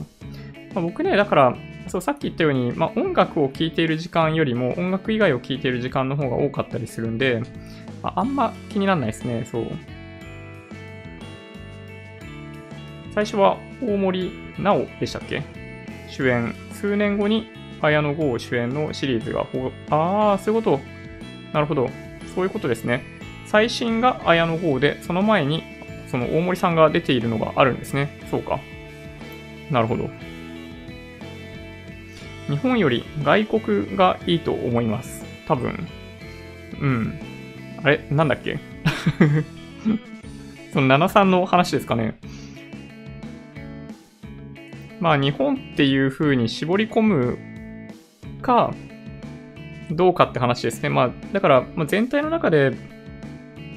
[0.74, 1.56] まあ、僕ね、だから、
[1.88, 7.40] そうさっき言ったように、まあ、音楽を聴いている時間よりも音楽以外を聴いている時間の方が多かったりするんで、
[8.02, 9.66] まあ、あんま気にならないですね、そう。
[13.14, 15.42] 最初は大森直でしたっけ？
[16.08, 16.54] 主演。
[16.72, 17.48] 数年後に
[17.82, 19.46] 綾野剛主演のシリーズが、
[19.90, 20.80] ああ、そういうこと。
[21.52, 21.90] なるほど。
[22.34, 23.02] そういうことですね。
[23.46, 25.62] 最新が綾野剛で、その前に
[26.06, 28.20] その大森さんが出ているのがあるんですね。
[28.30, 28.60] そうか。
[29.70, 30.08] なるほど。
[32.48, 35.24] 日本より外国がいいと思います。
[35.46, 35.86] 多分。
[36.80, 37.20] うん。
[37.82, 38.00] あれ？
[38.10, 38.58] なんだっけ？
[40.72, 42.14] その73の話ですかね。
[45.00, 47.38] まあ日本っていう風に絞り込む
[48.40, 48.72] か、
[49.90, 50.88] どうかって話ですね。
[50.88, 52.70] まあ、だから、ま、全体の中で、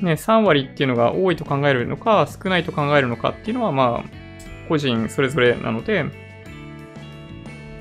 [0.01, 6.05] ね、3割っていうのが多いと考えるのか、少ないと考えるのかっていうのは、まあ、個人それぞれなので、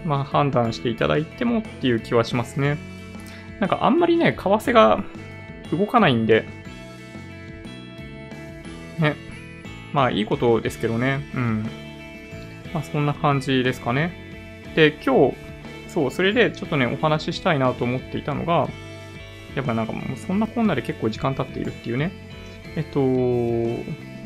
[0.04, 2.78] まあ、判断していただいてもっていう気はしますね。
[3.60, 5.04] なんかあんまりね、為替が
[5.70, 6.44] 動かないんで、
[8.98, 9.16] ね。
[9.92, 11.20] まあ、いいことですけどね。
[11.34, 11.66] うん。
[12.72, 14.12] まあ、そんな感じですかね。
[14.74, 15.36] で、今日、
[15.88, 18.68] そう、それでちょっとね、お話ししたいなと思っていたのが、
[19.54, 22.12] やっぱなんかもうそんなこんなで結構時間経っているっていうね。
[22.76, 23.00] えっと、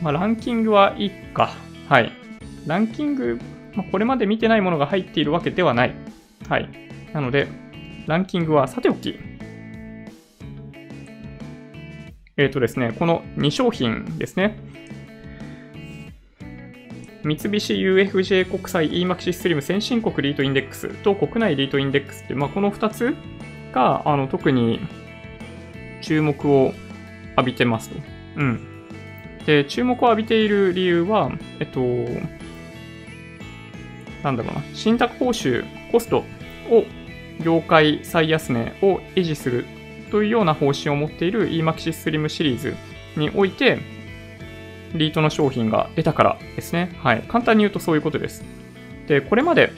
[0.03, 1.51] まあ、ランキングはいいか。
[1.89, 2.13] はい。
[2.67, 3.41] ランキング、
[3.75, 5.95] まあ、これまで見てないものが入っているわけではない。
[6.49, 6.69] はい。
[7.13, 7.49] なので、
[8.07, 9.19] ランキングはさておき。
[12.37, 14.59] えっ、とですね、この2商品ですね。
[17.27, 23.17] 三菱 UFJ 国際 EMAXI スリム先進国リートインデックスと国内リートインデックスって、まあ、この2つ
[23.73, 24.79] があの特に
[26.03, 26.73] 注目を
[27.31, 27.97] 浴びてますと。
[28.37, 28.61] うん。
[29.45, 31.81] で、注目を浴びている理由は、えっと、
[34.23, 36.19] なんだろうな、信託報酬、コスト
[36.71, 36.85] を
[37.43, 39.67] 業界最安値を維持する
[40.13, 42.77] というような方針を持っている EMAXI Slim シリーズ
[43.17, 43.96] において、
[44.99, 46.97] リートの商品が出たからですね。
[47.03, 47.23] はい。
[47.29, 48.45] 簡単に言うとそういうことです。
[49.07, 49.73] で、これまで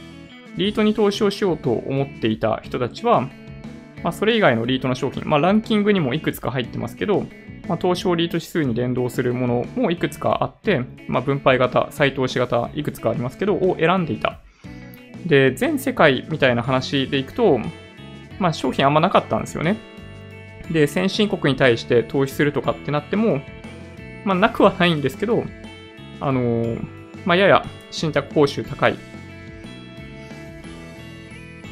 [0.57, 3.29] リートに投資をしようと思っていた人たちは、
[4.03, 7.27] まあ、それ以外のリートの商品、まあ、ランキングにもいくつか入ってますけど、
[7.69, 14.41] まあ、東証リート指数に連動するものもいくつかあって、まあ、分配型、再投資型、いくつかありますけど、を選んでいた。
[15.27, 17.61] で、全世界みたいな話でいくと、
[18.39, 19.77] まあ、商品あんまなかったんですよね。
[20.71, 23.41] で、先進国に対して投資するとかってなっても、
[24.25, 25.45] まあ、なくはないんですけど、
[26.21, 26.87] あのー、
[27.25, 28.97] まあ、やや信託報酬高い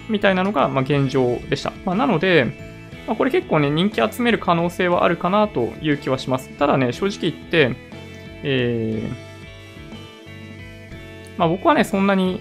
[0.09, 1.73] みたいなのが、まあ、現状でした。
[1.85, 2.47] まあ、なので、
[3.07, 6.49] まあ、これ結構ね、人気集める可能性はあるかなという気はします。
[6.59, 7.77] ただね、正直言って、
[8.43, 12.41] えー、まあ、僕はね、そんなに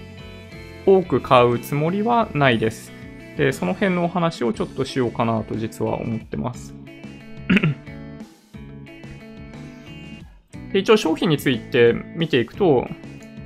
[0.86, 2.92] 多く買うつもりはないです。
[3.36, 6.74] で、その辺のお話をちょっとしようかなと実は思ってます。
[10.76, 12.86] で一応商品について見ていくと、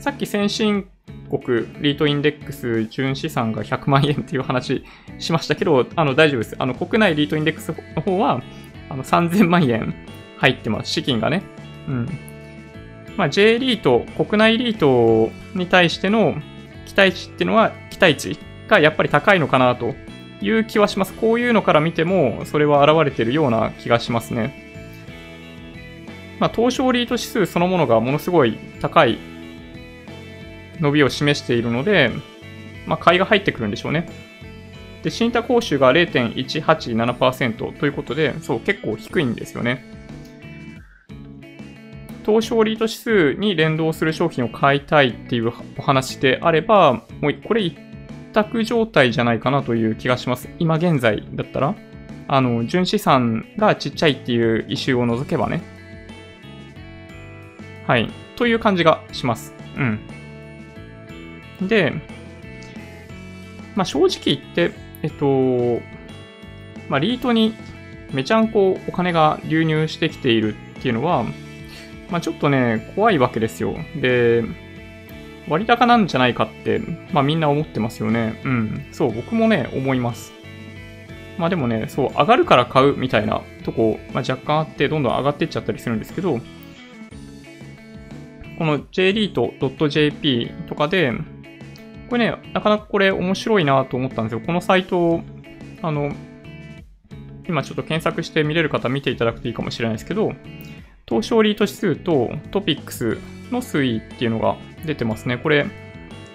[0.01, 0.89] さっき先進
[1.31, 4.85] 国リートインデックス純資産が100万円っていう話
[5.21, 6.57] しましたけど、あの大丈夫です。
[6.59, 8.43] あの国内リートインデックスの方は
[8.89, 9.95] あの3000万円
[10.39, 10.91] 入ってます。
[10.91, 11.45] 資金がね。
[11.87, 12.09] うん。
[13.17, 16.35] まあ、J リート、国内リートに対しての
[16.87, 19.95] 期待値っていうのは、期待値がやっぱり高いのかなと
[20.43, 21.13] いう気はします。
[21.15, 24.70] こういうのから見ても、それは現れてるような気がしますね。
[26.41, 29.19] まあ、東証リート指数そのものがものすごい高い
[30.81, 32.11] 伸びを示しているので、
[32.87, 34.09] まあ、買いが入ってくるんでしょうね。
[35.03, 39.85] で、信託報酬が0.187%ということで、そう、結構低いんですよね。
[42.25, 47.77] 東証リート指数に連動する商品を買いたいっていうお話であれば、もうこれ一
[48.33, 50.49] 択状態じゃないかなという気がします。
[50.59, 51.75] 今現在だったら。
[52.33, 55.80] あの、純資産がちっちゃいっていうイシューを除けばね。
[57.91, 58.09] はい。
[58.37, 59.53] という感じがします。
[59.77, 61.67] うん。
[61.67, 61.93] で、
[63.75, 64.71] まあ、正直言って、
[65.03, 65.83] えっと、
[66.89, 67.53] まあ、リートに
[68.13, 71.25] めちゃんこお金が流入してきているっていうのは、
[72.11, 73.75] まあ、ちょっとね、怖いわけですよ。
[73.97, 74.45] で、
[75.49, 76.81] 割高なんじゃないかって、
[77.13, 78.41] まあみんな思ってますよね。
[78.45, 78.87] うん。
[78.93, 80.33] そう、僕もね、思います。
[81.39, 86.39] まあでもね、そう、上がるから買うみたいなとこ、まあ、若干あって、どんどん上がっていっちゃったりするんですけど、
[88.61, 91.15] この jlead.jp とかで、
[92.11, 94.43] これね、なかなかこれ面白いなと思ったんですよ。
[94.43, 95.23] このサイトを、
[95.81, 96.13] あの、
[97.49, 100.35] 今ちょっと検索して見れる方見ていただくといいかもしれないですけど、
[101.09, 103.17] 東証リート指数とトピックス
[103.51, 105.39] の推移っていうのが出てますね。
[105.39, 105.65] これ、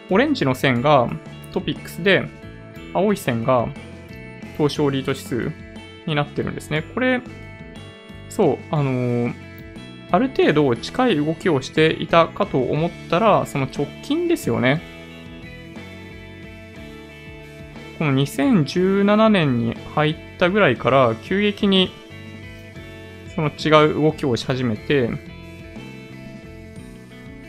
[0.09, 1.07] オレンジの線が
[1.53, 2.23] トピックスで、
[2.95, 3.67] 青い線が
[4.57, 5.51] 東証リート指数
[6.07, 6.82] になってるんですね。
[6.82, 7.21] これ、
[8.30, 9.44] そう、あのー、
[10.11, 14.81] ある程度近い動きをしていたかと思ったら、その直近ですよね。
[17.97, 21.91] この2017年に入ったぐらいから急激に
[23.35, 25.09] その違う動きをし始めて、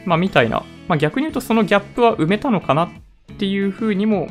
[0.04, 0.64] まあみたいな。
[0.88, 2.90] まあ逆に言うとそのギャップは埋めたのかなっ
[3.38, 4.28] ていう風にも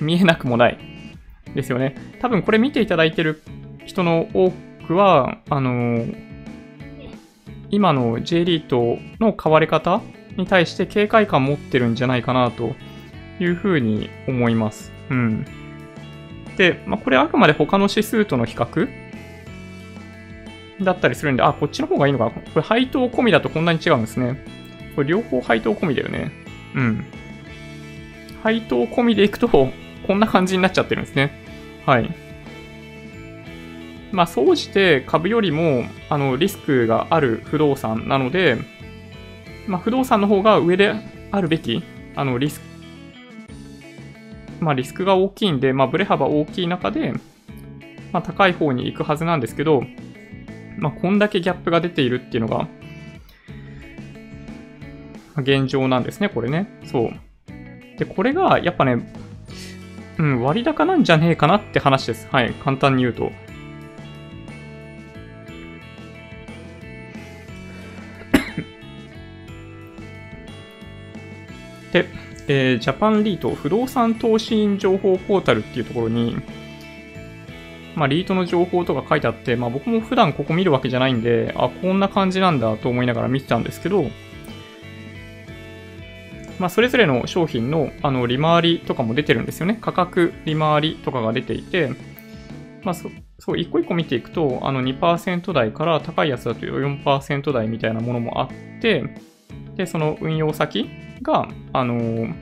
[0.00, 0.78] 見えなくもない
[1.54, 1.94] ですよね。
[2.20, 3.42] 多分これ見ていただいてる
[3.84, 4.50] 人の多
[4.86, 6.06] くは、あの
[7.74, 10.00] 今の J リートの買われ方
[10.36, 12.74] に対して警戒感持ってるんじゃないかなと
[13.40, 14.92] いうふうに思います。
[15.10, 15.46] うん。
[16.56, 18.88] で、まあ、これあくまで他の指数との比較
[20.82, 22.30] だったりするんで、あ、こっちの方がいいのか。
[22.30, 24.38] これ配当込みだとこんなに違うんですね。
[24.94, 26.32] これ両方配当込みだよね。
[26.74, 27.04] うん。
[28.42, 29.68] 配当込みでいくと、こ
[30.14, 31.32] んな感じになっちゃってるんですね。
[31.86, 32.23] はい。
[34.14, 38.56] まあ、総じて株よりも、あの、リスクがある不動産なので、
[39.66, 40.94] まあ、不動産の方が上で
[41.32, 41.82] あるべき、
[42.14, 42.66] あの、リスク、
[44.60, 47.12] まあ、リスクが大きいんで、まあ、ブレ幅大きい中で、
[48.12, 49.82] まあ、高い方に行くはずなんですけど、
[50.78, 52.68] まあ、こんだけギャップが出ているっていうのが、
[55.36, 56.68] 現状なんですね、これね。
[56.84, 57.10] そう。
[57.98, 59.12] で、これが、やっぱね、
[60.18, 62.28] うん、割高なんじゃねえかなって話です。
[62.30, 63.32] はい、簡単に言うと。
[72.48, 76.36] えー、ジャパンリート不動産投資員情報ポータルっていうところに、
[77.94, 84.04] まあ、リートの情報とか書いてあって、まあ、僕も普段ここ見るわけじゃないんで、あ、こんな感じなんだと思いながら見てたんですけど、
[86.58, 89.78] まあ、それぞれの商品のあの利回りとかも出てるんですよね。
[89.80, 91.90] 価格利回りとかが出ていて、
[92.82, 98.48] まあ、そそう、一個一個見ていくと、あの2%台から高いやつだと4%台みたいなものもあっ
[98.80, 99.04] て、
[99.76, 100.88] で、その運用先
[101.24, 102.34] が、あのー、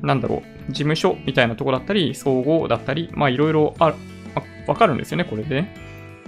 [0.00, 0.36] なんだろ
[0.68, 3.94] う、事務所みたいなとこだったり、総合だったり、まあいろいろあ
[4.66, 5.64] わかるんですよね、これで。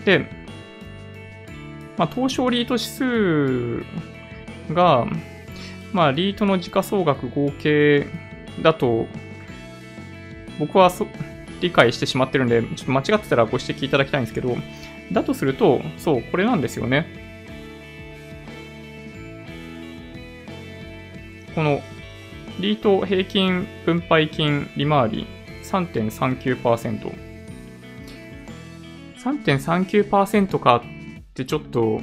[0.05, 0.27] で、
[1.97, 3.85] まあ、東証リート指数
[4.75, 5.07] が、
[5.93, 8.07] まあ、リートの時価総額合計
[8.63, 9.07] だと、
[10.59, 11.07] 僕はそ
[11.61, 14.57] 理解してしまってるんで、ちょっと間違ってたらご指摘いただきたいんですけど、
[15.13, 17.22] だとすると、そう、これなんですよね。
[21.55, 21.81] この、
[22.61, 25.27] リート平均分配金利回り
[25.63, 27.13] 3.39%。
[29.17, 30.83] 3.39%かっ
[31.35, 32.01] てちょっと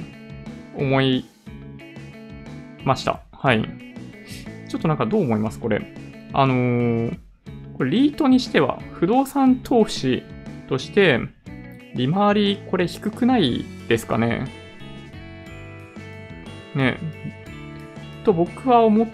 [0.75, 1.25] 思い
[2.83, 3.21] ました。
[3.31, 3.63] はい。
[4.69, 5.81] ちょっとなんかどう思いますこれ。
[6.33, 7.17] あのー、
[7.77, 10.23] これリートにしては不動産投資
[10.67, 11.19] として
[11.95, 14.45] 利回りこれ低くないですかね
[16.75, 16.97] ね。
[18.23, 19.07] と僕は思っ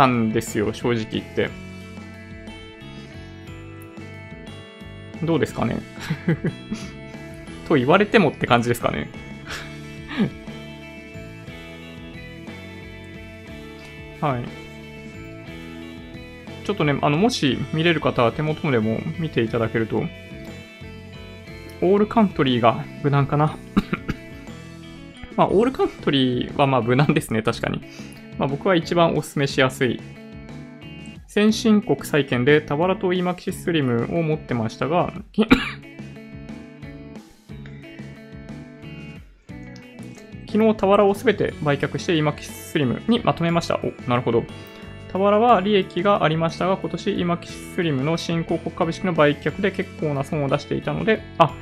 [0.00, 1.50] たんですよ、正直言って。
[5.22, 5.76] どうですかね？
[7.68, 9.10] と言われてもって感じですかね？
[14.22, 14.44] はい。
[16.64, 20.04] ちょっとね、あの、もし見れる方は手元でも見ていただけると、
[21.82, 23.54] オールカントリーが無難かな
[25.36, 27.82] まあ、オールカントリーはまあ無難ですね、確かに。
[28.40, 30.00] まあ、僕は一番お勧めしやすい。
[31.26, 35.12] 先進国債券でタバラと EMAX スリムを持ってましたが、
[40.50, 43.78] 昨日、タワラをすべて売却して EMAX スリムにまとめました。
[43.84, 44.44] お、なるほど。
[45.12, 51.54] タワラは利益がありましたが、今年今キスリムの新興国株式の売却で結構な損を出していたので、あ、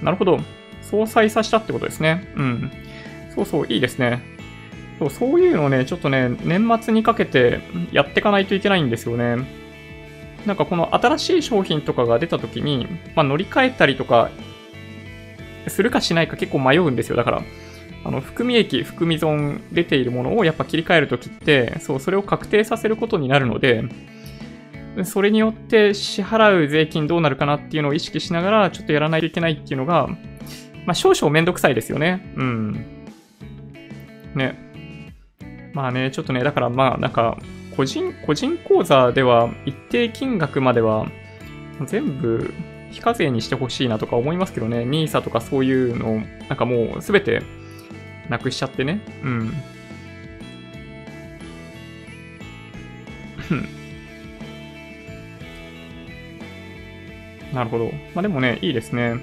[0.00, 0.38] なるほど。
[0.82, 2.32] 相殺させたってことですね。
[2.36, 2.70] うん。
[3.34, 4.38] そうそう、いいですね。
[5.00, 9.46] そうそういうのをね、ちょっとね、年末にかけてやっていかないといけないんですよね。
[10.44, 14.30] なんかこの新しい商品とかが出た時に、まあ、乗り換えたりとか
[15.68, 17.16] するかしないか結構迷うんですよ。
[17.16, 17.42] だから、
[18.04, 23.84] あの、含み益、含み損出ているものをやっぱ切り替えるときって、そう、それを確定させることになるので、
[25.04, 30.08] それによって支払う税金どうなるかなっていうのを意識しながら、ちょっとやらないといけないっていうのが、
[30.84, 32.34] まあ、少々めんどくさいですよね。
[32.36, 32.86] うん。
[34.34, 34.69] ね。
[35.72, 37.38] まあね、ちょっとね、だからまあ、なんか、
[37.76, 41.06] 個人、個人口座では一定金額までは
[41.86, 42.52] 全部
[42.90, 47.42] 非課税にしてほしいなとか思いますけどね、NISA とかそういうの、なんかもうすべて
[48.28, 49.00] なくしちゃってね。
[49.22, 49.52] うん。
[57.52, 57.90] なるほど。
[58.14, 59.14] まあでもね、いいですね。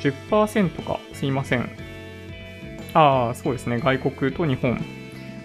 [0.00, 1.00] 10%か。
[1.12, 1.87] すいません。
[2.98, 3.78] ああ、そうですね。
[3.78, 4.76] 外国と日本。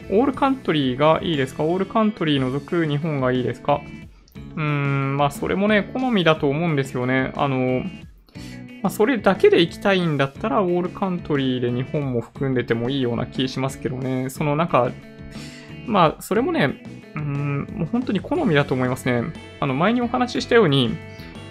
[0.09, 1.63] オールカントリーがいいですか？
[1.63, 3.81] オールカントリー除く日本がいいですか？
[4.55, 7.31] うーん、まあそれもね、好みだと思うんですよね。
[7.35, 7.83] あの、
[8.81, 14.29] まあ、それだけで行きたいんだったら、オールカントリーで日本も含んでてもいいような気しますけどね。
[14.29, 14.91] そのなんか、
[15.85, 16.83] まあ、それもね、
[17.15, 19.31] うん、もう本当に好みだと思いますね。
[19.61, 20.89] あの、前にお話ししたように、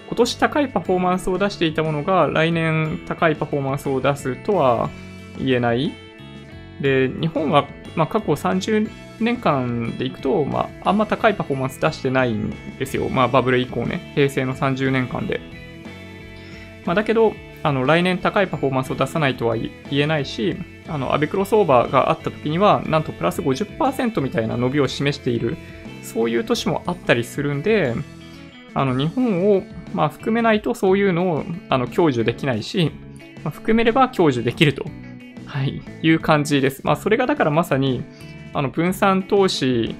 [0.07, 4.91] 今年高いパフォーマンスを出していたものが、来年高いパフォーマンスを出すとは
[5.39, 5.93] 言えない。
[6.81, 13.09] で、日本は、まあ、過去30年間でいくと、まあ、あんま高いパフォーマンス出してないんですよ。
[13.09, 15.39] まあ、バブル以降ね、平成の30年間で。
[16.85, 20.57] まあ、だけど、あの、来年高いパフォーマンスを出さないとは言えないし、
[20.87, 25.57] あの、アベクロ相場があった時には、なんとプラス50%みたいな伸びを示している、
[26.01, 27.93] そういう年もあったりするんで、
[28.73, 29.63] あの、日本を、
[29.93, 32.91] まあ、含めないとそういうのを、あの、享受できないし、
[33.43, 34.85] まあ、含めれば享受できると、
[35.45, 36.81] はい、いう感じです。
[36.83, 38.03] まあ、それがだからまさに、
[38.53, 39.95] あの、分散投資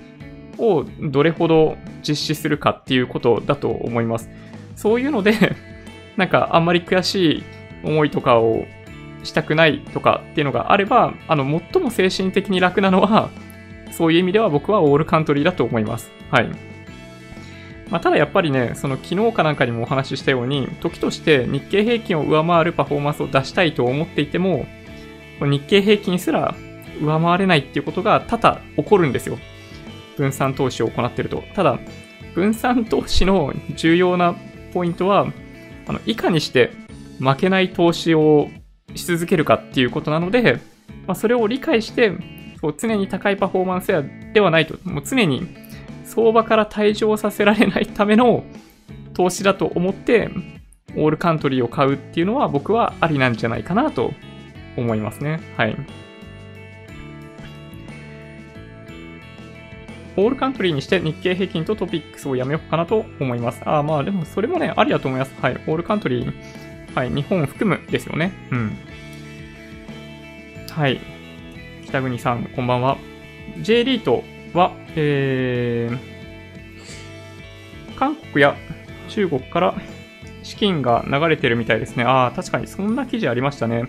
[0.57, 1.77] をどれほど
[2.07, 4.29] 実施するかっていうことだと思います。
[4.75, 5.55] そういうので
[6.17, 7.43] なんかあんまり悔しい
[7.83, 8.65] 思いとかを
[9.23, 13.29] したくないとかっていうのがあれば、あの、最も精神的に楽なのは、
[13.91, 16.11] そういう意味では僕はオールカントリーだと思います。
[16.29, 16.49] はい。
[17.89, 24.65] まあ、ただやっぱりね、その昨日かなんかにもお話ししたように、時として日経平均を上回るパフォーマンスを出したいと思っていても、
[25.41, 26.55] 日経平均すら
[27.01, 29.37] 上回れないっていうことが多々起こるんですよ。
[30.17, 31.43] 分散投資を行ってると。
[31.55, 31.79] ただ、
[32.35, 34.35] 分散投資の重要な
[34.73, 35.27] ポイントは、
[35.87, 36.71] あのいかにして
[37.19, 38.49] 負けない投資を
[38.95, 40.59] し続けるかっていうことなので、
[41.07, 42.13] まあ、それを理解して、
[42.61, 43.87] そう常に高いパフォーマンス
[44.33, 45.47] ではないと、もう常に
[46.05, 48.43] 相場から退場させられないための
[49.13, 50.29] 投資だと思って、
[50.95, 54.13] オールカントリーを買うっていうのは僕はありなんじゃないかなと
[54.77, 55.39] 思いますね。
[55.57, 55.75] はい。
[60.15, 63.61] オールカントリーにして日経平均とトピックスをやめようかなと思います。
[63.65, 65.33] ああ、まあでもそれもね、ありだと思います。
[65.41, 65.53] はい。
[65.53, 67.09] オールカントリー、はい。
[67.09, 68.31] 日本を含むですよね。
[68.51, 68.77] うん。
[70.69, 70.99] はい。
[71.85, 72.97] 北国さん、こんばんは。
[73.61, 75.97] J リートは、えー、
[77.97, 78.55] 韓国や
[79.09, 79.75] 中国から
[80.43, 82.03] 資金が流れてるみたいですね。
[82.03, 83.85] ああ、確かにそんな記事ありましたね。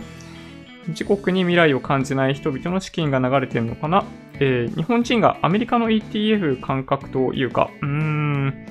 [0.88, 4.04] 自国に未来を感じない人々の資金が流れてるのかな？
[4.40, 8.66] えー、日本人がアメリカの ETF 感覚というか、うーん、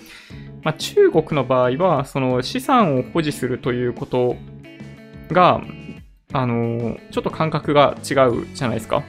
[0.62, 4.36] まあ、中国の場合は、その資産を保持するということ
[5.30, 5.62] が、
[6.34, 9.04] あの、ちょっと感覚が違うじゃないですか。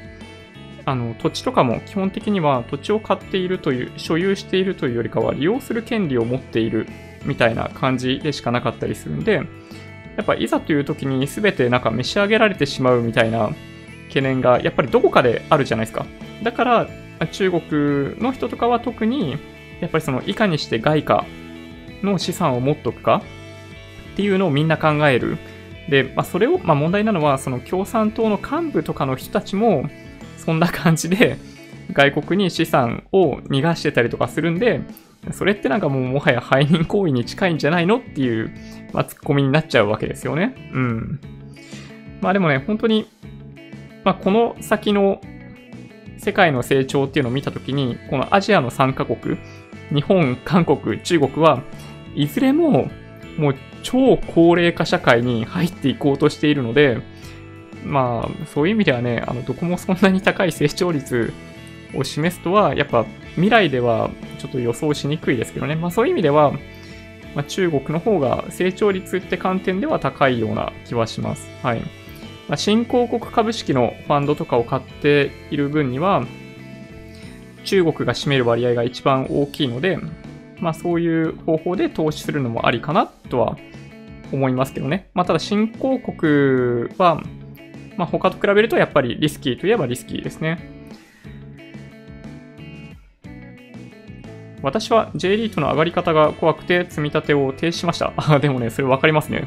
[0.85, 6.87] あの、土地とかも基本的には土地を買っているという、所有しているというよりかは利用する権利を持っている
[7.25, 9.43] みたいな感じでしかなかったりするんで、
[10.17, 13.51] やっぱいざという時に全てなんか召し上げられてしまうみたいな
[14.09, 16.07] 懸念がやっぱりどこかであるじゃないですか。
[16.43, 16.89] だから
[17.33, 19.37] 中国の人とかは特に
[19.81, 21.27] やっぱりそのいかにして外貨
[22.03, 23.23] の資産を持っとくか
[24.12, 25.39] っていうのをみんな考える。
[25.89, 29.89] で、まあ、それを、まあ、問題なのはその共産党の幹部とかの人たちも
[30.39, 31.37] そんな感じで
[31.93, 34.81] 外国に資産を逃がしてたりとかするんで、
[35.33, 38.53] それってなんかもうもはや背任行為に近いんじゃないのっていう、
[38.93, 40.55] まあ、ツッコミになっちゃうわけですよね。
[40.72, 41.20] うん。
[42.20, 43.09] まあでもね、本当に、
[44.05, 45.20] まあこの先の
[46.18, 49.39] 世界の成長っていうのを見たときに、このアジアの3カ国、
[49.93, 51.62] 日本、韓国、中国は
[52.14, 52.91] いずれも
[53.37, 56.99] もう超高齢化社会に入っていこうとしているので、
[57.85, 61.33] まあそういう意味ではね、あのどこもそんなに高い成長率
[61.97, 65.77] を示すとは、やっぱ未来ではちょっと予想しにくいですけどね。
[65.77, 66.53] まあそういう意味では、
[67.35, 71.49] まあ、中国の方が成長率って観点では高いような気はします。
[71.63, 71.81] はい。
[72.49, 76.25] まあ、新興国株式のファンドとかを買っている分には、
[77.65, 79.99] 中国が占める割合が一番大きいので、
[80.61, 83.57] まあそういう方法で投資するのもありかなとは
[84.33, 85.09] 思いますけどね。
[85.15, 87.23] まあただ新興国は、
[87.97, 90.74] まあ他と比べるとやっぱりリスキーといえばリスキーですね。
[94.65, 98.12] 私は J リートの上がり方が怖くて積み立てを停止しました。
[98.19, 99.45] あ、でもね、それ分かりますね。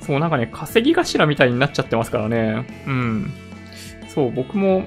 [0.00, 2.66] そう、なんかね、稼ぎ頭みたいになっちゃってますからね。
[2.86, 3.32] うん。
[4.08, 4.84] そう、僕も、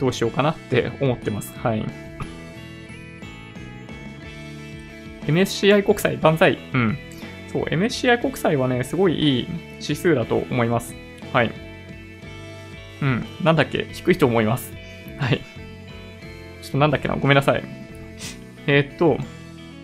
[0.00, 1.54] どうしようかなって思ってます。
[1.62, 1.84] はい。
[5.26, 6.58] MSCI 国債万歳。
[6.74, 6.98] うん。
[7.52, 9.48] そう、MSCI 国債はね、すごいいい
[9.80, 10.94] 指数だと思います。
[11.32, 11.52] はい。
[13.02, 13.24] うん。
[13.42, 13.86] なんだっけ？
[13.92, 14.72] 低いと思います。
[15.18, 15.40] はい。
[16.72, 17.62] となんだっけな、ごめんなさい。
[18.66, 19.18] えー、っと、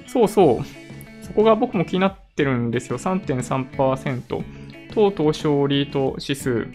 [0.07, 2.99] そうそう、そこが僕も気になってるんですよ。
[2.99, 4.43] 3.3%。
[4.95, 6.67] 当東証リート指数。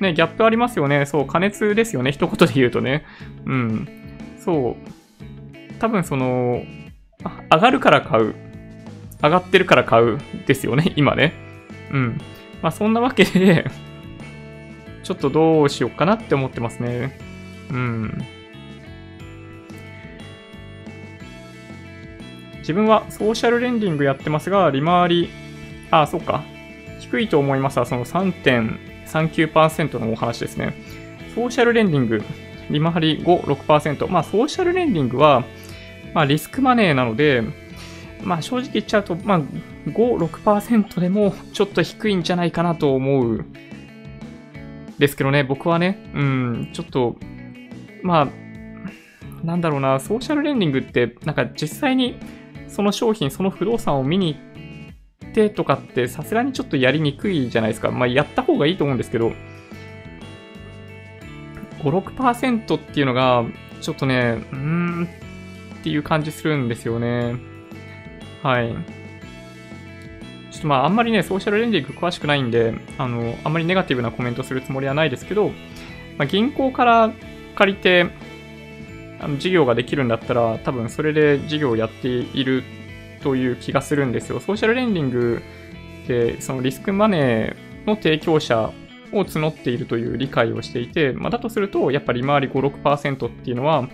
[0.00, 1.06] ね、ギャップありますよね。
[1.06, 2.12] そう、加熱ですよね。
[2.12, 3.04] 一言で言うとね。
[3.44, 3.88] うん。
[4.38, 5.72] そう。
[5.78, 6.62] 多分その、
[7.50, 8.34] 上がるから買う。
[9.22, 10.92] 上がってるから買うですよね。
[10.96, 11.34] 今ね。
[11.92, 12.18] うん。
[12.62, 13.68] まあそんなわけで
[15.02, 17.18] ちょっとどうしようかなって思ってますね。
[17.70, 18.24] うん。
[22.68, 25.30] 自分はソーシャルレンディングやってますが、利回り、
[25.90, 26.44] あ、そっか。
[27.00, 30.74] 低いと思いますが、その3.39%のお話ですね。
[31.34, 32.22] ソーシャルレンディング、
[32.68, 34.08] 利回り5、6%。
[34.08, 35.44] まあ、ソーシャルレンディングは、
[36.12, 37.42] まあ、リスクマネーなので、
[38.22, 39.40] まあ、正直言っちゃうと、まあ、
[39.86, 43.46] 5、6%でもちょっと低いんじゃないかなと思う。
[44.98, 47.16] ですけどね、僕はね、うん、ちょっと、
[48.02, 52.18] まあ、なんだろうな、ソーシャルレンディングって、なんか実際に
[52.68, 54.36] その商品、その不動産を見に
[55.20, 57.90] 行ってとかってさすがにちょっとやりにくいじゃないですか。
[57.90, 59.32] まあやった方がいいと思うんですけど、
[61.82, 63.44] 5、6%っていうのが、
[63.80, 65.08] ちょっとね、うーん
[65.80, 67.36] っていう感じするんですよね。
[68.42, 68.74] はい。
[70.50, 75.50] ちょっとまああんまりね、ソーシャルレンディング詳しくないんで、あの、あんまりネガティブなコメントするつもりはないですけど、
[76.18, 77.12] まあ、銀行から
[77.54, 78.06] 借りて、
[79.20, 82.62] あの事業ができるんだったら、多分それで事業をやっている
[83.22, 84.40] という気がするんですよ。
[84.40, 85.42] ソーシャルレンディング
[86.06, 88.70] で、そのリスクマネーの提供者
[89.12, 93.88] を募っているという理解をしていて、まあ、だとすると、やっぱり利回り5、6%っていうのは、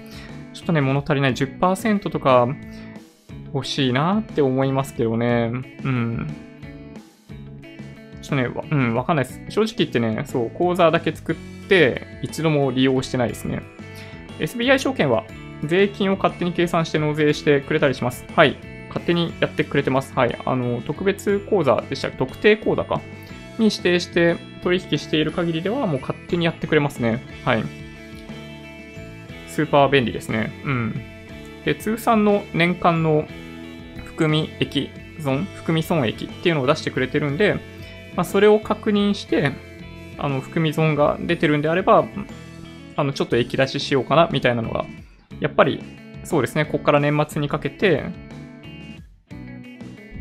[0.52, 2.48] ちょっとね、物足りない10%とか
[3.52, 5.50] 欲しいなって思いますけどね。
[5.84, 6.26] うん。
[8.22, 9.40] ちょっとね、うん、わかんないです。
[9.48, 11.36] 正直言ってね、そう、口座だけ作っ
[11.68, 13.62] て、一度も利用してないですね。
[14.38, 15.24] SBI 証券は
[15.64, 18.24] 税金を勝手に計算して納税してくれたりします。
[18.34, 18.56] はい。
[18.88, 20.12] 勝手にやってくれてます。
[20.14, 20.38] はい。
[20.44, 22.16] あの、特別口座でしたっけ？
[22.18, 23.00] 特定口座か？
[23.58, 27.22] に指定して取引している限りではもう勝手にやってくれますね。
[27.44, 27.64] はい。
[29.48, 30.52] スーパー便利ですね。
[30.64, 31.00] うん。
[31.64, 33.26] で、通算の年間の
[34.04, 37.54] 含み益損、含み損益っていうのを出してくれてるんで、
[38.16, 39.52] まあ、それを確認して、
[40.18, 42.04] あの、含み損が出てるんであれば、
[42.96, 44.84] あの、ちょっと液出ししようかな、みたいなのが、
[45.40, 45.82] やっぱり、
[46.24, 48.04] そうですね、ここから年末にかけて、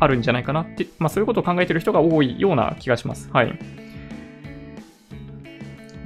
[0.00, 3.30] あるんじゃないかなって、まあそういうことを考えてる人が多いような気がします。
[3.32, 3.58] はい。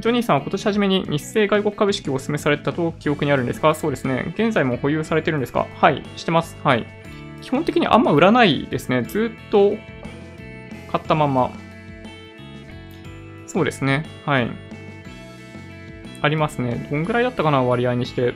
[0.01, 3.75] ジョニーさんは今年初めに日清外国株式をお勧めされたと記憶にあるんですか？
[3.75, 4.33] そうですね。
[4.37, 5.67] 現在も保有されてるんですか？
[5.75, 6.57] はい、してます。
[6.63, 6.87] はい。
[7.41, 9.03] 基本的にあんま売らないですね。
[9.03, 9.77] ずっと
[10.93, 11.51] 買ったまま。
[13.47, 14.05] そうですね。
[14.25, 14.51] はい。
[16.23, 16.89] ありますね。
[16.91, 18.35] どんぐらいだったかな割合にして。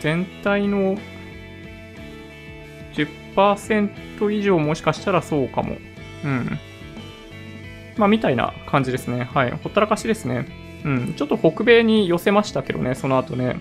[0.00, 0.96] 全体の
[3.36, 5.76] 10%以上もしかしたらそうかも。
[6.24, 6.58] うん。
[7.96, 9.24] まあ、みたいな感じですね。
[9.24, 9.50] はい。
[9.50, 10.46] ほったらかしですね。
[10.84, 11.14] うん。
[11.14, 13.60] ちょっと北米に寄せましたけどね、その後ね。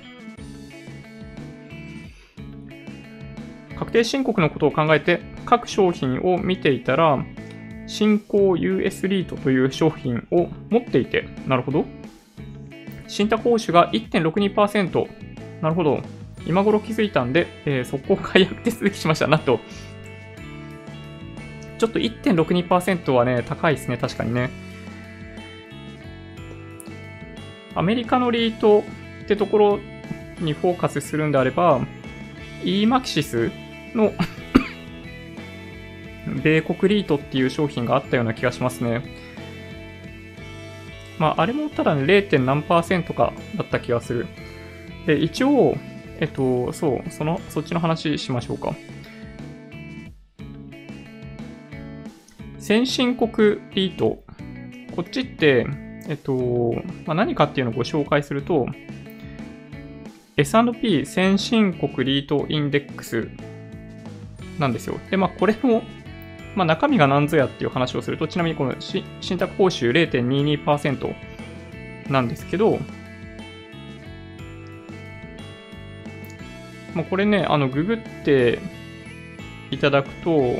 [3.77, 7.23] 確定申告のことを考えて、各商品を見ていたら、
[7.89, 11.85] 新興 US リートという商品を持っていて、なるほど。
[13.07, 15.07] 信託報酬が1.62%。
[15.61, 15.99] なるほど。
[16.45, 19.25] 今頃気づいたんで、えー、速攻解約手続きしました。
[19.25, 19.59] なんと、
[21.79, 24.51] ちょっと1.62%はね、高いですね、確かにね。
[27.73, 28.83] アメリカのリート
[29.23, 29.79] ってところ
[30.39, 31.81] にフォーカスするんであれば、
[32.63, 33.51] EMAXIS
[33.95, 34.13] の
[36.35, 39.03] 米国リートっていう商品があったような気がしますね。
[41.19, 42.39] まあ、あれもただね、0.
[42.39, 44.27] 何パーセントかだった気がする。
[45.05, 45.75] で、一応、
[46.19, 48.73] えっと、そう、その、そっちの話しましょうか。
[52.57, 54.23] 先進国リート。
[54.95, 55.65] こっちって、
[56.07, 56.75] えっと、
[57.05, 58.67] まあ、何かっていうのをご紹介すると、
[60.37, 63.29] S&P 先進国リートインデックス
[64.57, 64.97] なんですよ。
[65.09, 65.81] で、まあ、これの、
[66.59, 69.05] まあ、中身が何ぞやっていう話をすると、ちなみにこの信
[69.37, 71.15] 託報酬0.22%
[72.09, 72.79] なんですけど、
[76.93, 78.59] まあ、これね、あの、ググって
[79.71, 80.55] いただくと、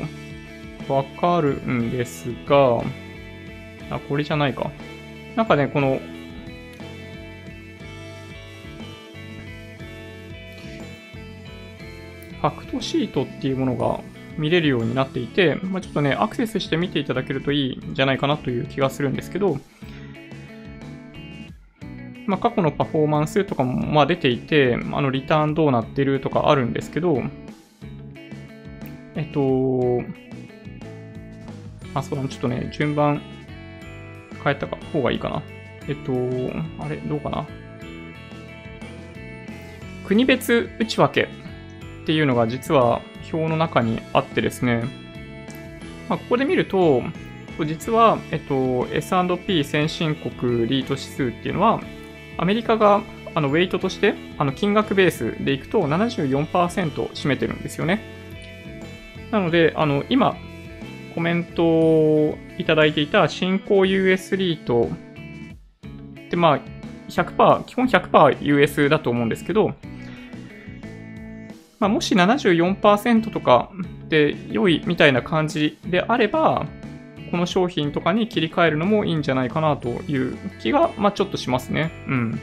[0.90, 2.82] わかるんですが、
[3.90, 4.70] あ、これじゃないか。
[5.36, 6.00] なんかね、この、
[12.40, 14.00] ファクトシートっていうものが
[14.38, 19.58] 見れるようになっていて、まあ、ちょっとね、アクセスして見ていただけるといいんじゃないかなという気がするんですけど、
[22.26, 27.22] まあ、過去のパフォーマンスとかもまあ出ていて、あのリターンどうなってるとかあるんですけど、
[29.16, 30.02] えっと、
[31.92, 33.20] あ、そうだ、ちょっとね、順番
[34.44, 35.42] 変えた方がいいかな。
[35.88, 36.12] えっと、
[36.78, 37.46] あれ、どうかな。
[40.06, 41.28] 国別内訳
[42.10, 43.02] っていうのが実は
[43.32, 44.82] 表の中にあってですね、
[46.08, 47.04] まあ、ここで見ると、
[47.64, 51.80] 実は、えっと、S&P 先進国リート指数っていうのは、
[52.36, 53.02] アメリカが
[53.36, 58.02] あのウェイトとしてあの金額ベースでいくと74%占めてるんですよね。
[59.30, 60.34] なので、あの今、
[61.14, 64.90] コメントをいただいていた新興 US リート
[66.26, 66.60] ってまあ
[67.08, 69.74] 100%、基本 100%US だと思うんですけど、
[71.80, 73.70] まあ、もし74%とか
[74.08, 76.66] で良いみたいな感じであれば、
[77.30, 81.90] この商品とかに切り替えるのもいいんじゃないかなという気が、まあ、ちょっとしますね。
[82.06, 82.40] うん。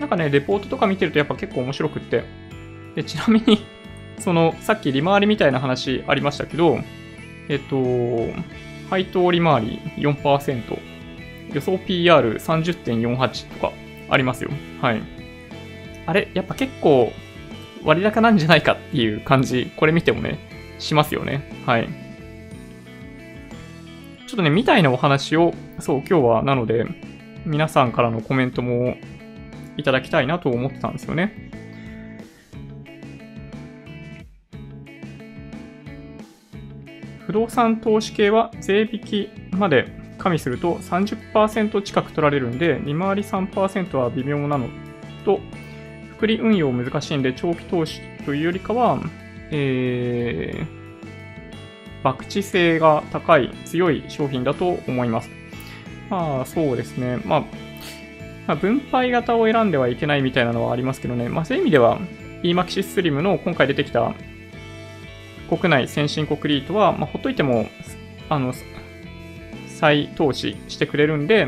[0.00, 2.24] なんかね、レポートとか見てるとやっぱ結構面白くって。
[2.94, 3.66] で、ちなみに
[4.18, 6.78] その、さっき利回りみたいな話ありましたけど、
[7.50, 8.32] えっと、
[8.88, 10.78] 配当利回り4%、
[11.52, 13.72] 予想 PR30.48 とか
[14.08, 14.50] ありますよ。
[14.80, 15.02] はい。
[16.06, 17.12] あれやっぱ結構
[17.84, 20.38] 割高なんじゃないかっていう感じ、これ見てもね、
[20.78, 21.62] しますよね。
[21.66, 21.88] はい。
[24.26, 26.86] ちょっとね、みたいなお話を、そう、今日はなので、
[27.46, 28.96] 皆さんからのコメントも
[29.76, 31.50] いただきたいなと思ってたんですよね。
[37.26, 44.68] 不動産投資系は税引きまで加味すると30%近く取られるんで、利回り3%は微妙なの
[45.24, 45.40] と、
[46.10, 49.00] 複利運用難しいんで長期投資というよりかは、
[49.50, 55.30] えー、博打性が高い、強い商品だと思います。
[56.10, 57.18] まあ、そうですね。
[57.24, 57.46] ま
[58.46, 61.28] あ、分配型を選んではいけないみたいなのはありますけどね。
[61.28, 62.00] まあ、そういう意味では、
[62.42, 64.14] EMAXIS Slim の今回出てきた
[65.48, 67.68] 国内先進国リートは、まあ、ほっといても、
[68.28, 68.52] あの、
[69.78, 71.46] 再投資してくれるんで、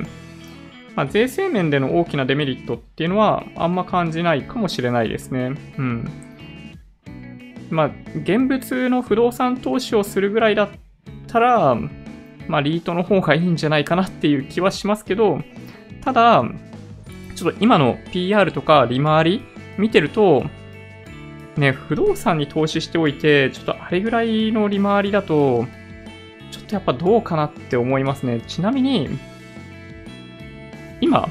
[0.94, 5.54] まあ、税制面での大きなデメリットっていうのはあんま感じないかもしれないですね。
[5.78, 6.10] うん。
[7.70, 10.68] まあ、現物の不動産投資をするぐらいだっ
[11.26, 11.76] たら、
[12.48, 15.40] まあ、リートの方がいいんじゃないかなっていう気はしますけど、
[16.04, 16.44] ただ、
[17.34, 19.42] ちょっと今の PR とか利回り
[19.78, 20.44] 見てると、
[21.56, 25.66] ね、不動産に投資しておいて、ちょっとあれぐらいの利回りだと、
[26.50, 28.40] ちょっとやっぱどうかなって思いますね。
[28.46, 29.08] ちなみに、
[31.00, 31.28] 今、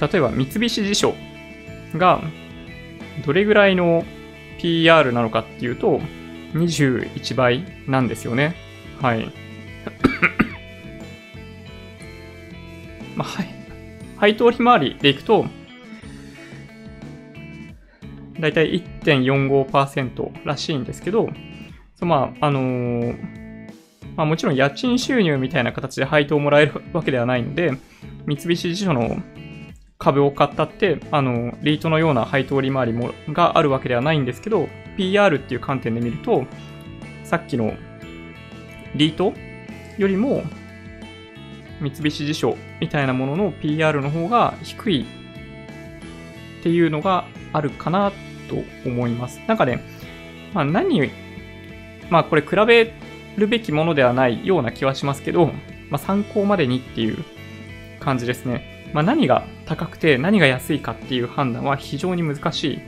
[0.00, 1.14] 例えば三菱地所
[1.94, 2.20] が
[3.24, 4.04] どれぐらいの
[4.60, 6.00] PR なのかっていうと、
[6.54, 8.54] 21倍なんですよね。
[9.00, 9.30] はい。
[13.16, 13.48] まあ、はい。
[14.16, 15.46] 配当利回りでいくと、
[18.40, 21.30] だいたい1.45%らしいんですけど、
[22.04, 23.16] まあ、あのー、
[24.16, 27.72] まあ、もちろん家賃収入みたいな形で配当をもらえるわけではないので、
[28.26, 29.22] 三菱地所の
[29.98, 36.44] 株を買ったって、あの、リートのような配当利回りもがあるわけではないんですけど、PR っていう観点で見ると、
[37.24, 37.74] さっきの
[38.94, 39.32] リート
[39.98, 40.42] よりも、
[41.80, 45.06] 三菱地所みたいなものの PR の方が低い
[46.60, 48.12] っていうのがあるかな
[48.48, 48.56] と
[48.88, 49.40] 思います。
[49.46, 49.82] なんかね、
[50.52, 51.10] まあ何
[52.10, 52.94] まあこれ比べ
[53.36, 55.46] るべきものではないような気はしますけど、
[55.90, 57.24] まあ参考までにっていう
[58.00, 58.90] 感じですね。
[58.92, 62.78] まあ何が高くて何が安いかっていう判断は非常に難しい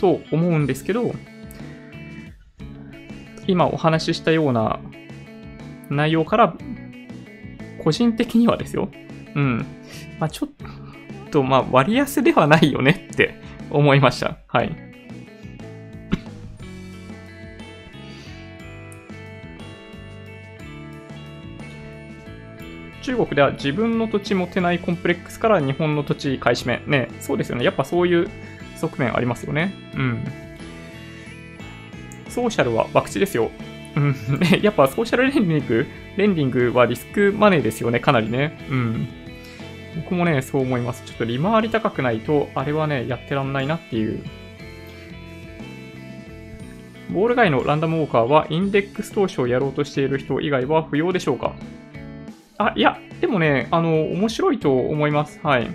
[0.00, 1.14] と思うんですけど、
[3.46, 4.80] 今お話ししたような
[5.88, 6.54] 内容から、
[7.82, 8.90] 個人的にはですよ。
[9.34, 9.66] うん。
[10.18, 13.34] まあちょっと、まあ割安ではないよねって
[13.70, 14.38] 思いました。
[14.46, 14.89] はい。
[23.02, 26.82] 中国では自分の土地持てないコンプレックスから日本の土地買い占め。
[26.86, 27.64] ね、そうですよね。
[27.64, 28.28] やっぱそういう
[28.76, 29.74] 側面ありますよね。
[29.94, 30.24] うん。
[32.28, 33.50] ソーシャルは博打ですよ。
[33.96, 34.14] うん。
[34.62, 35.86] やっぱソーシャルレンディング、
[36.16, 38.00] レンディングはリスクマネーですよね。
[38.00, 38.58] かなりね。
[38.70, 39.08] うん。
[39.96, 41.02] 僕もね、そう思います。
[41.04, 44.22] ちょっと利回り高くないと、あれはね、やってらんないなっていう。
[47.12, 51.54] ボール外のランダムウォーカーはインデックス投資をやろうとしている人以外は不要でしょうか？
[52.60, 55.40] あ、いや、でもね、あの、面白いと思います。
[55.42, 55.70] はい。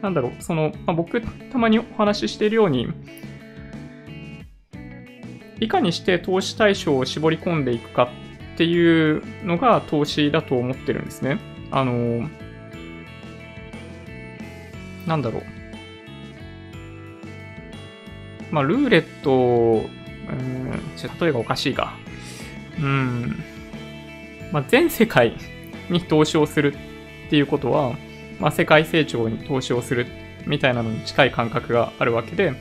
[0.00, 2.88] なんだろう、その、まあ、僕、たまにお話ししているように、
[5.60, 8.08] いかにして投資対象を絞り込んでいくか
[8.54, 11.38] っていうのが投資だと思ってるんですね。
[11.70, 12.26] あの、
[15.06, 15.42] なんだろう。
[18.50, 20.70] まあ、ルーレット、うん、
[21.20, 21.94] 例えばおかしいか。
[22.80, 23.51] うん。
[24.52, 25.36] まあ、全世界
[25.90, 26.74] に投資をする
[27.26, 27.94] っていうことは、
[28.38, 30.06] まあ、世界成長に投資をする
[30.46, 32.52] みたいなのに近い感覚があるわけで、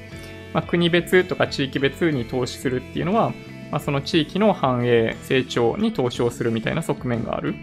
[0.53, 3.31] まあ、国別とか地域別に投資するっていうのは、
[3.71, 7.55] まあ、その地域の繁栄、成長に投資をするみたいな側面がある。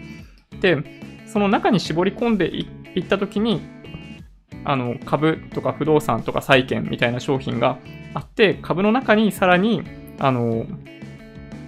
[0.59, 0.77] で、
[1.25, 2.67] その中に絞り込んでい
[2.99, 3.61] ったときに、
[4.65, 7.77] あの株とか不動産とか債券みたいな商品が
[8.13, 9.83] あって、株の中にさらに、
[10.17, 10.65] あの、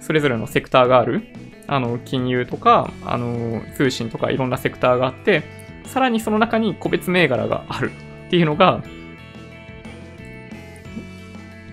[0.00, 1.22] それぞれのセクターがある。
[1.74, 5.42] あの、金融とか、あの、通信とかいろんなセクターがあって、
[5.86, 7.90] さらにその中に個別銘柄がある
[8.26, 8.82] っていうのが、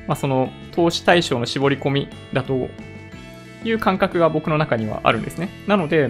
[0.07, 2.69] まあ、その投資対象の絞り込みだと
[3.65, 5.49] いう感覚が僕の中にはあるんですね。
[5.67, 6.09] なので、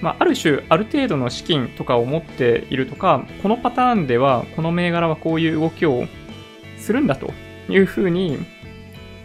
[0.00, 6.06] まあ、ある種、ある程度の資金とかを持っているとか、このパターンでは、この銘柄はこういう動きを
[6.78, 7.34] するんだと
[7.68, 8.38] いうふうに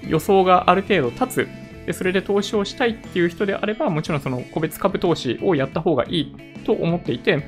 [0.08, 1.48] 予想がある程度立つ。
[1.86, 7.44] で、それで投資をしたいっていう人であれば、もちろんその個別株投資をやった方がいいと思っていて、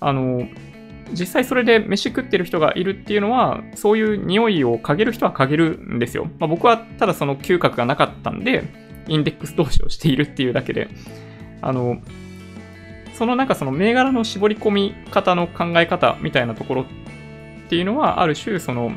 [0.00, 0.46] あの、
[1.12, 6.28] 実際それで飯食ってる人がいるっていうのは、そういう匂いを嗅げる人は嗅げるんですよ。
[6.38, 8.64] まあ、僕はただその嗅覚がなかったんで、
[9.08, 10.88] インデックス投資をしているっていうだけで、
[11.60, 11.98] あの、
[13.14, 16.84] そのなんかその銘柄の絞り込み方の考え方みたいなところっ
[17.68, 18.92] ていうのは、ある種その、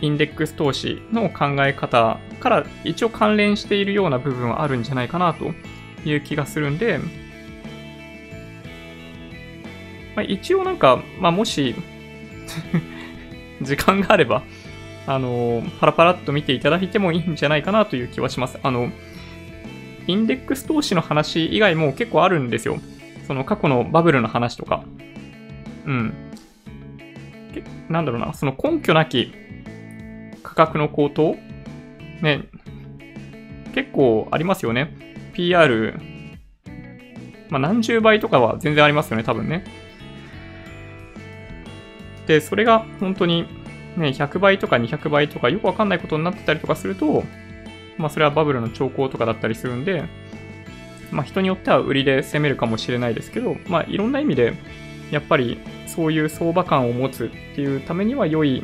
[0.00, 5.52] インデックス投資の考え方から一応関連しているような部分はあるんじゃないかなと
[6.08, 6.98] いう気がするんで、
[10.16, 11.74] まあ、一応なんか、まあ、もし
[13.60, 14.42] 時間があれば、
[15.06, 18.58] あの、パラパラっと見ていただいてもいいんじゃないかなという気はします。
[18.62, 18.90] あの、
[20.06, 22.78] インデックス投資の話以外も結構あるんですよ。
[23.26, 24.82] その過去のバブルの話とか。
[25.86, 26.14] うん。
[27.88, 29.32] なんだろうな、その根拠なき
[30.50, 31.36] 価格の高騰？
[32.22, 32.48] ね、
[33.72, 34.92] 結構ありますよね。
[35.32, 35.94] PR、
[37.50, 39.64] まあ、何十倍とかは全然ありますよね、多分ね。
[42.26, 43.46] で、それが本当に
[43.96, 47.22] ね、100倍とか200倍とかよくわかんないことになってたりとかすると、
[47.96, 50.02] まあそれはバブルの兆候とかだったりするんで、
[51.12, 54.54] まあ人によっては売りで攻めるかもしれないですけど、まあいろんな意味で、
[55.12, 58.62] やっぱりそういう相場感を持つっていうためには良い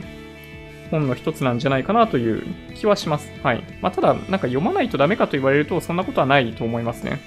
[0.91, 2.43] 本の一つなんじゃないかなという
[2.75, 3.31] 気はします。
[3.43, 3.63] はい。
[3.81, 7.21] まあ、ただ、なんか読まないとダメかと言われると、そんなことはないと思いますね。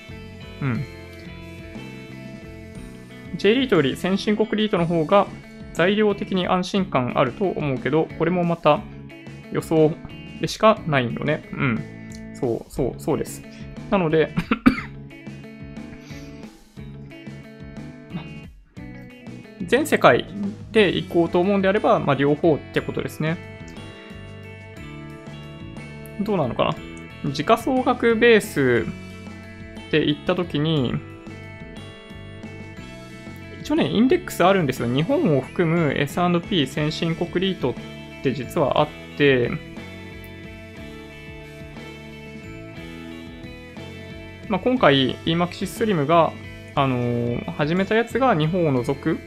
[0.62, 0.84] うん。
[3.36, 5.28] J リートより先進国リートの方が
[5.74, 8.82] 材料的に安心感あると思うけど、これもまた
[9.52, 9.94] 予想
[10.42, 11.50] でしかないよね。
[11.54, 11.80] うん。
[12.34, 13.44] そう、そう、そうです。
[13.90, 14.36] なので
[19.70, 20.26] 全世界
[20.72, 23.38] で行こうと思うんであれば、まあ、両方ってことですね。
[26.22, 26.76] どうなのか
[27.24, 27.32] な？
[27.32, 28.86] 時価総額ベース
[29.92, 30.94] で行ったときに、
[33.62, 34.88] 一応ね、インデックスあるんですよ。
[34.88, 37.74] 日本を含む S&P 先進国リートっ
[38.24, 39.52] て実はあって、
[44.48, 46.34] まあ、今回 EMAXIS SLIM が、
[46.74, 49.20] あのー、始めたやつが日本を除く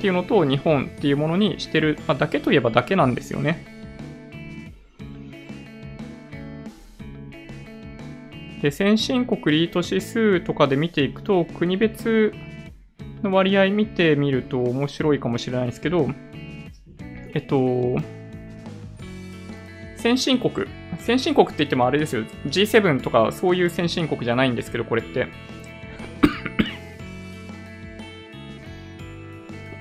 [0.00, 3.66] っていうのと日本っていうものにしてる、まあ、だけといえばだけなんですよね。
[8.62, 12.32] で、先進国リート指数とかで見ていくと、国別
[13.22, 16.08] の割合見てみると面白いかもしれないですけど、
[17.34, 17.98] えっと、
[19.98, 20.66] 先進国。
[20.98, 22.24] 先進国って言ってもあれですよ。
[22.46, 25.28] G7 とかそういう先進国じゃないんですけど、これって。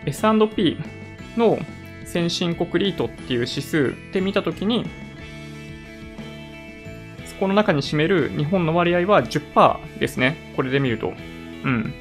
[0.09, 0.77] S&P
[1.37, 1.59] の
[2.05, 4.85] 先進国リートっていう指数で見たときに、
[7.25, 10.53] そこの中に占める日本の割合は10%ですね。
[10.55, 11.13] これで見ると。
[11.63, 11.93] うん。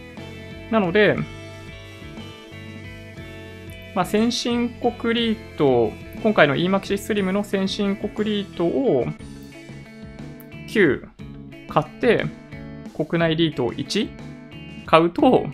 [0.71, 1.17] なので、
[3.95, 5.93] まあ、先進国リート、
[6.23, 9.07] 今回の EMAXI スリムの先進国リートを
[10.69, 11.09] 9
[11.69, 12.27] 買って、
[12.97, 14.09] 国内リートを1
[14.87, 15.47] 買うと、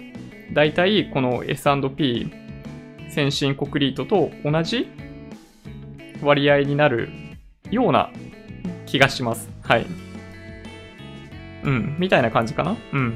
[0.53, 2.31] だいたいこの S&P
[3.15, 4.89] 先進国リートと同じ
[6.21, 7.11] 割合になる
[7.71, 8.11] ような
[8.87, 9.49] 気がします。
[9.63, 9.87] はい。
[11.63, 12.77] うん、みたいな感じかな。
[12.93, 13.15] うん。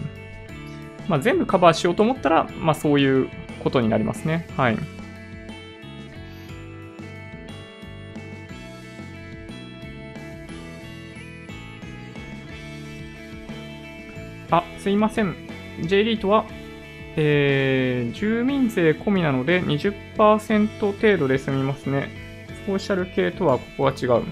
[1.09, 3.29] まあ、全部カバーしようと思ったら、まあ、そういう
[3.65, 4.47] ことになりますね。
[4.57, 4.79] はい。
[14.53, 15.35] あ、すいません。
[15.83, 16.47] J リートは
[17.17, 22.09] えー、住民税込みなので20%程度で済みますね。
[22.67, 24.23] ソーシャル系とはここは違う。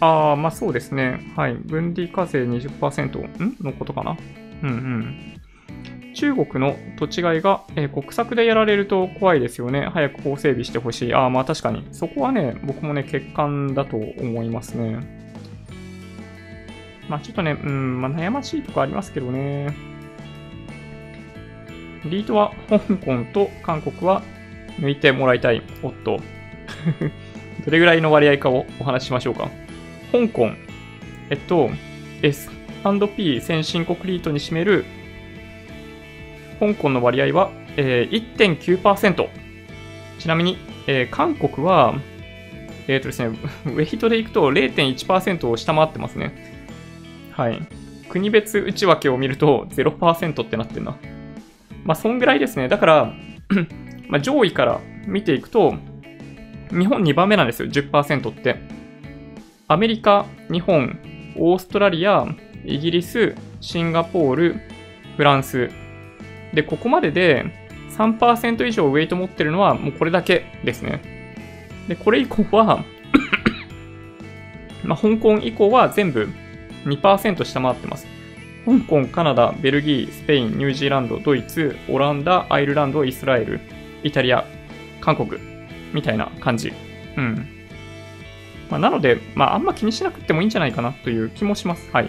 [0.00, 1.32] ああ、まあそうですね。
[1.36, 1.54] はい。
[1.54, 3.56] 分離課税20%ん？
[3.60, 4.16] のことかな？
[4.62, 5.32] うんうん。
[6.14, 9.88] 中国の土地買いが、えー、国策でやられると怖いですよね。
[9.92, 11.14] 早く法整備してほしい。
[11.14, 11.86] ああ、まあ確かに。
[11.92, 15.25] そこはね、僕もね、欠陥だと思いますね。
[17.08, 19.74] まあちょっとね、うん、まあ悩ましいとこありますけどね。
[22.04, 24.22] リートは香港と韓国は
[24.78, 25.62] 抜いてもらいたい。
[25.82, 26.20] おっと。
[27.64, 29.50] どれぐらいの割合かをお話ししましょうか。
[30.12, 30.50] 香港。
[31.30, 31.70] えっと、
[32.22, 34.84] S&P 先進国リートに占める
[36.60, 39.28] 香港の割合は、えー、1.9%。
[40.18, 41.94] ちなみに、えー、韓国は、
[42.88, 43.36] えっ、ー、とですね、
[43.66, 46.55] ウェイトでいくと0.1%を下回ってますね。
[47.36, 47.60] はい。
[48.08, 50.96] 国別内訳を見ると0%ってなってんな。
[51.84, 52.68] まあ、そんぐらいですね。
[52.68, 53.12] だから
[54.08, 55.74] ま上位から見ていくと、
[56.70, 58.56] 日本2番目なんですよ、10%って。
[59.68, 60.98] アメリカ、日本、
[61.36, 62.26] オーストラリア、
[62.64, 64.60] イギリス、シンガポール、
[65.16, 65.70] フランス。
[66.54, 67.44] で、ここまでで
[67.90, 71.02] 3%以上ウェイト持ってるのはもうこれだけですね。
[71.86, 72.82] で、これ以降は
[74.84, 76.28] まあ、香港以降は全部
[76.86, 78.06] 2%下回ってます。
[78.64, 83.60] 香港、カナダ、ベルギー、スペイン、ニュージーランド、ドイツ、オランダ、アイルランド、イスラエル、
[84.02, 84.44] イタリア
[85.00, 85.40] 韓国
[85.92, 86.72] みたいな感じ。
[87.16, 87.46] うん。
[88.70, 91.88] まあ、なので、まあ、あんま気にしなくてもいいんじゃないかなという気もします。
[91.92, 92.08] はい。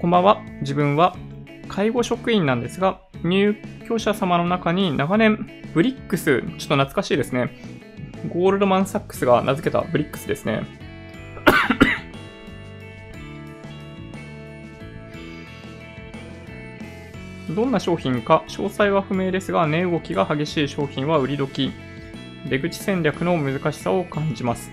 [0.00, 0.40] こんばんは。
[0.60, 1.16] 自分は
[1.68, 3.54] 介護職員なんですが、入
[3.88, 7.50] 居者様の中に長年、ブリックス、ちょっと懐かしいですね。
[8.28, 10.66] ゴールドマン・サックスが名付けたブリックスですね。
[17.56, 21.72] どんな商品か詳細は不明ですが、値動きが激しい商品は売り時。
[22.46, 24.70] 出口戦略の難しさを感じます。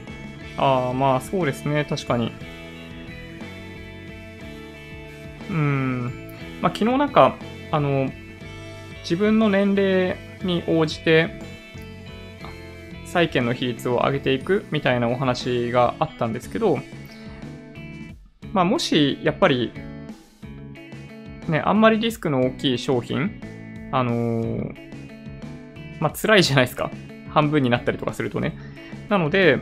[0.58, 2.34] ああ、まあそうですね、確かに。
[5.50, 6.36] うん。
[6.62, 7.38] まあ昨日なんか、
[7.72, 8.10] あの、
[9.06, 11.40] 自分の年齢に応じて、
[13.06, 16.80] 債券の比率を上げていくみたいなお話があったんですけど、
[18.52, 19.72] まあもしやっぱり
[21.48, 23.40] ね、あんまりリスクの大きい商品、
[23.92, 24.76] あのー、
[26.00, 26.92] まあ、辛いじゃないですか。
[27.30, 28.58] 半分になったりとかするとね。
[29.10, 29.58] なので、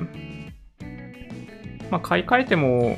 [1.92, 2.98] まあ、買い替えても、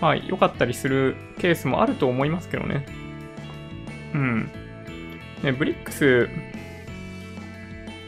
[0.00, 2.86] まあ、良かったりするケースもあると思いますけどね。
[4.14, 4.50] うん。
[5.42, 6.28] ね、ブリックス、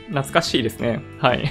[0.08, 1.00] 懐かしいですね。
[1.18, 1.50] はい。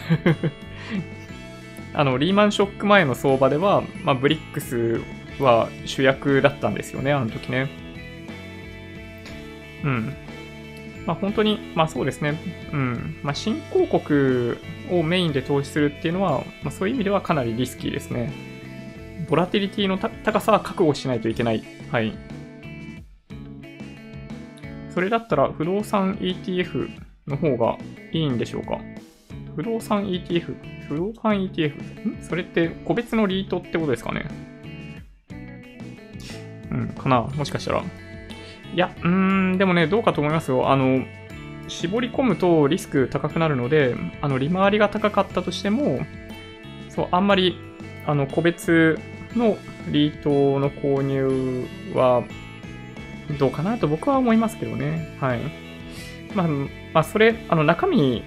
[1.94, 5.02] あの、リーマンショック前の相場では、まあ、ブリックス
[5.40, 7.70] は主役だったんですよね、あの時ね。
[9.84, 10.14] うん。
[11.06, 12.40] まあ本当に、まあそうですね。
[12.72, 13.16] うん。
[13.24, 14.58] まあ新興国
[14.90, 18.32] をメインで投資するっていうのは、まあそういう意味ではかなりリスキーですね。
[19.30, 21.64] ボラティリティの高さは覚悟しないといけない。
[21.92, 22.14] はい。
[25.02, 26.88] それだったら不動産 ETF
[27.26, 27.80] の方が
[28.12, 28.78] いいんでしょうか？
[29.56, 30.56] 不動産 ETF?
[30.88, 32.20] 不動産 ETF?
[32.20, 32.24] ん？
[32.24, 34.28] それって個別のリートってことですかね？
[36.70, 37.82] うん、かなもしかしたら。
[37.82, 39.10] いや、うー
[39.56, 40.70] ん、でもね、どうかと思いますよ。
[40.70, 41.04] あの、
[41.68, 46.06] 絞り込むとリスク高くなるので、あの、利回りが高かったとしても、
[46.90, 47.58] そう、あんまり、
[48.06, 49.00] あの、個別
[49.36, 49.58] の
[49.90, 52.24] リートの購入は、
[53.38, 55.18] どうかなと僕は思いますけどね。
[55.20, 55.40] はい。
[56.36, 58.24] まあ、まあ、それ、あの、中身、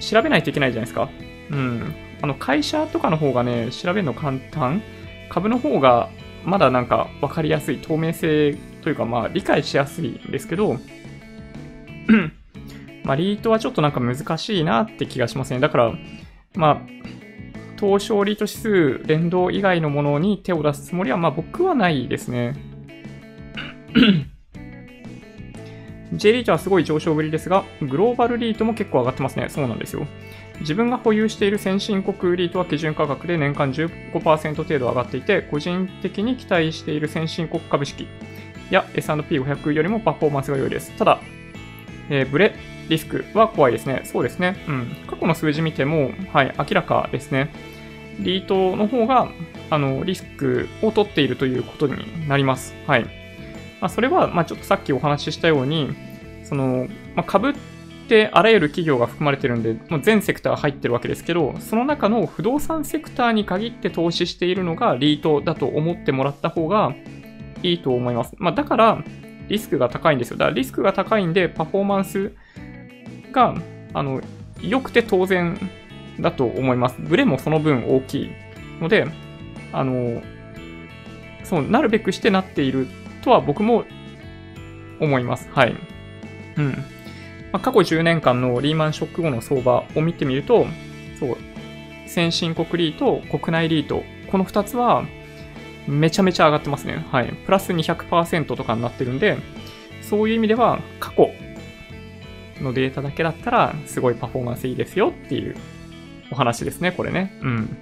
[0.00, 1.08] 調べないといけないじゃないですか。
[1.50, 1.94] うん。
[2.22, 4.82] あの、会社とかの方がね、調べるの簡単。
[5.28, 6.08] 株の方が、
[6.44, 10.74] まだなんか分かりやすい透明性というかまあ理解しやすいんですけど、
[13.02, 15.60] まあリートはちょっとなんか難しいなって気がしますね。
[15.60, 15.94] だから、
[16.54, 16.80] まあ、
[17.80, 22.56] 東証リート指数連動以外のものに手を出すつもりはまあ僕はないですね。
[26.16, 29.48] J リートはすごい上昇ぶりですが、グローバルリートも結構上がってますね。
[29.48, 30.06] そうなんですよ。
[30.60, 38.06] 自分が保有している先進国リートは基準価格で年間15%程度上がっていて、個人的に期待している先進国株式
[38.70, 40.92] や S&P500 よりもパフォーマンスが良いです。
[40.92, 41.20] ただ、
[42.08, 42.54] えー、ブレ
[42.88, 44.02] リスクは怖いですね。
[44.04, 44.56] そうですね。
[44.68, 44.96] うん。
[45.06, 47.50] 過去の数字見ても、はい、明らかですね。
[48.20, 49.28] リートの方が、
[49.70, 52.74] あの、リスクを取っているということになります。
[52.86, 53.23] はい。
[53.84, 55.94] まあ、それは、まあ、ちょっとさっきお話ししたように、
[56.44, 57.54] その、まあ、株っ
[58.08, 66.94] てあらゆる企業が含まれてるんで、もう全セクター入ってるわけですけど、その中の不動産セクターに限って投資しているのがリートだと思ってもらった方が
[67.62, 68.34] いいと思います。
[68.38, 69.04] まあ、だから、
[69.48, 70.38] リスクが高いんですよ。
[70.38, 72.32] だからリスクが高いんで、パフォーマンス
[73.32, 73.54] が、
[73.92, 74.22] あの、
[74.62, 75.58] 良くて当然
[76.18, 76.96] だと思います。
[77.00, 78.30] ブレもその分大きい
[78.80, 79.06] ので、
[79.72, 80.22] あの、
[81.42, 82.88] そうなるべくしてなっている
[83.24, 83.84] とは僕も
[85.00, 85.48] 思います。
[85.52, 85.76] はい。
[86.56, 86.70] うん。
[87.52, 90.66] まあ、過去10年間のリーマンショック後の相場を見てみると、
[91.18, 91.36] そう、
[92.06, 95.04] 先進国リート、国内リート、この2つは
[95.86, 97.04] めちゃめちゃ上がってますね。
[97.10, 97.32] はい。
[97.32, 99.38] プラス200%とかになってるんで、
[100.02, 101.30] そういう意味では過去
[102.60, 105.56] のデータだけだったらすごいパフォーマンスいいですよっていう
[106.30, 107.36] お話ですね、これね。
[107.40, 107.76] うん。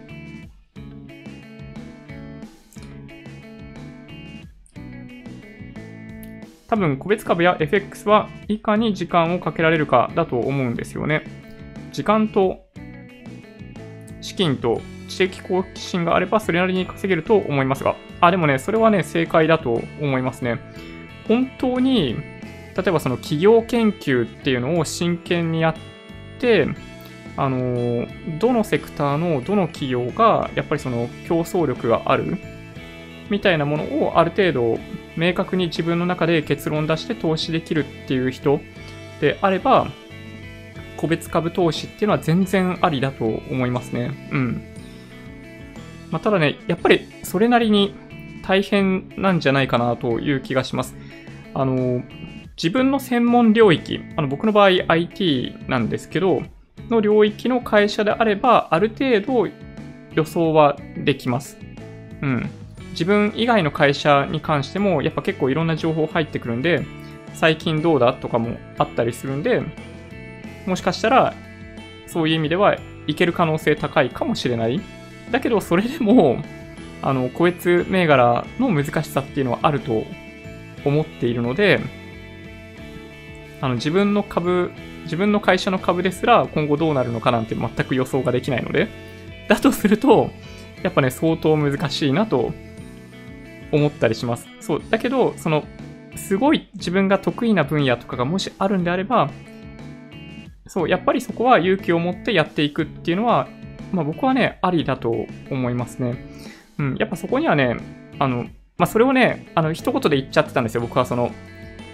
[6.73, 11.23] 多分個別株や FX はいかに時間をかけられるかだと思うんですよね。
[11.93, 12.65] 時間と
[14.23, 17.95] 資金と知的好奇心があればそれなりに稼げると思いますが。
[18.23, 20.61] あ、でもね、それはね、正解だと思いますね。
[21.29, 22.17] 本当に、
[22.75, 25.75] 例えばその企業研究っていうのを真剣にやっ
[26.41, 26.69] て、
[27.37, 28.07] あの、
[28.39, 32.39] どのセクターのどの企業がやっぱりその競争力がある
[33.33, 34.79] みたいなものをある程度
[35.17, 38.61] 明確に自分の中で結論出して投資できるっていう人
[39.23, 39.89] であれば、
[40.99, 44.29] 個別株投資っていうのは全然ありだと思いますね。
[44.31, 44.63] うん。
[46.11, 47.95] まあ、ただね、やっぱりそれなりに
[48.43, 50.95] 大変なんじゃないかなという気がします。
[51.55, 52.03] あの、
[52.57, 56.43] 自分の専門領域、あの僕の場合 IT なんですけど、
[56.91, 59.49] の領域の会社であれば、ある程度
[60.15, 61.57] 予想はできます。
[62.21, 62.51] うん。
[62.93, 66.85] 自分以外の会社に関しても、やっぱ結構いろんな情報入ってくるんで、
[67.35, 69.63] 最近どうだとかもあったりするんで、
[70.67, 71.35] もしかしたら、
[72.07, 74.81] そういう意味ではいける可能性高いかもしれない。
[75.31, 76.43] だけど、それでも、
[77.03, 80.05] あの、個別銘柄の難しさっていうのはあると
[80.85, 81.81] 思っているので、
[83.61, 84.71] あの、自分の株、
[85.05, 88.89] 自分の会社の株ですら今後どうなるのかなんて全く予想ができないので、
[89.49, 90.31] だとすると、
[90.83, 92.53] やっぱね、相当難しいなと
[93.73, 94.47] 思ったりします。
[94.61, 94.83] そう。
[94.91, 95.65] だけど、その、
[96.17, 99.31] すごい自分が得意な分野とかがもしあるんであれば、
[100.67, 103.49] そう、やっぱりそこは勇気を持ってやっていくっていうのは、
[103.93, 106.17] まあ僕はね、ありだと思いますね。
[106.79, 107.77] うん、やっぱそこにはね、
[108.19, 108.45] あの、
[108.79, 110.81] まあそれをね、あの、一言で言っちゃってたんですよ。
[110.81, 111.31] 僕はその、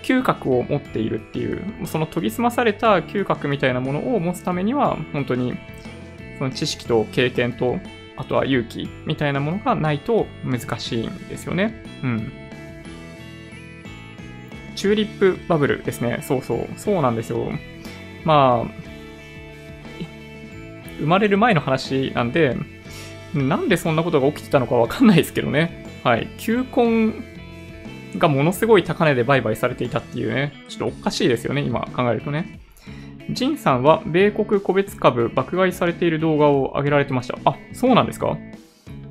[0.03, 5.55] 嗅覚を持っているっていう、その研ぎ澄まされた嗅覚みたいなものを持つためには、本当に、
[6.39, 7.79] その知識と経験と、
[8.19, 11.85] あとは勇気みたいなものがないと難しいんですよね。
[12.03, 12.33] うん。
[14.75, 16.19] チューリップバブルですね。
[16.23, 16.69] そうそう。
[16.77, 17.51] そうなんですよ。
[18.25, 18.71] まあ、
[20.99, 22.57] 生まれる前の話なんで、
[23.35, 25.87] なんでそんなことが起きてたのかわかんないですけどね。
[26.03, 26.27] はい。
[26.39, 27.13] 球根
[28.19, 32.59] がものすごい高値で売買されていたっていうね、ちょっとおかしいですよね、今考えるとね。
[33.31, 37.39] ジンさんは米国個別株爆買いされている動画を上げられてました。
[37.45, 38.37] あ、そうなんですか？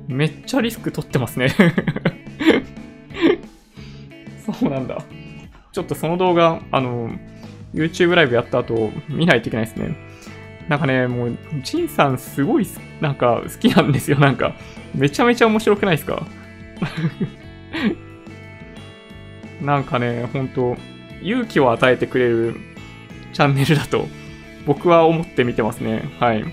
[0.08, 1.48] めっちゃリスク取ってますね
[4.40, 4.98] そうなんだ。
[5.72, 7.10] ちょっとその動画、あの、
[7.74, 9.94] YouTube ライブやった後、見ないといけないですね。
[10.68, 12.66] なんかね、もう、ジンさんすごい、
[13.00, 14.18] なんか好きなんですよ。
[14.18, 14.54] なんか、
[14.94, 16.26] めちゃめちゃ面白くないですか？
[19.62, 20.76] なんかね、ほんと、
[21.22, 22.56] 勇気を与えてくれる
[23.32, 24.06] チャンネルだと、
[24.66, 26.10] 僕は思って見てますね。
[26.18, 26.44] はい。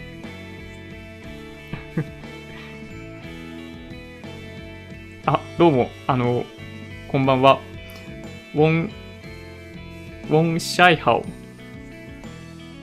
[5.25, 6.45] あ、どうも、あの、
[7.07, 7.59] こんばんは。
[8.53, 8.91] ウォン、
[10.29, 11.25] ウォンシャイハオ。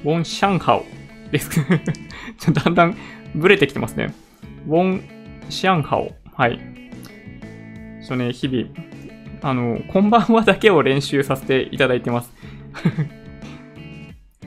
[0.05, 0.85] ウォンシャンハオ
[1.31, 1.51] です。
[2.53, 2.97] だんだん
[3.35, 4.13] ブレてきてますね。
[4.67, 5.03] ウォン
[5.49, 6.13] シャンハオ。
[6.35, 6.59] はい。
[8.01, 8.69] ちょっとね、日々、
[9.43, 12.33] あの、こんばんはだけを練習させていただいてます。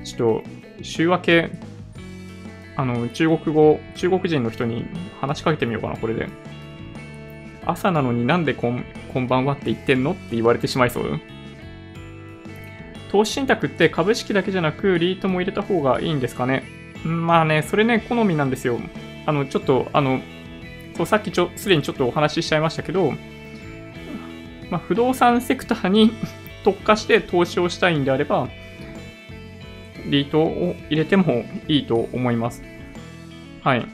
[0.05, 1.49] ちょっと、週明け、
[2.77, 4.85] あの、中国語、中国人の人に
[5.19, 6.29] 話しかけてみようかな、これで。
[7.65, 11.19] 朝なのになんでこんこんばんはって言ってんのって言われてしまいそう。
[13.11, 16.63] 投資信託って株式だけじゃなく、リートも入れた方がいいんですかね。
[17.03, 18.79] まあね、それね、好みなんですよ。
[19.25, 20.19] あの、ちょっと、あの、
[20.95, 23.13] そうさっきちょ、すでにちょっとお話ししちゃいましたけど、
[24.69, 26.11] まあ、不動産セクターに
[26.63, 28.49] 特化して投資をしたいんであれば、
[30.09, 32.63] リートを入れてもいいと思います。
[33.63, 33.85] はい。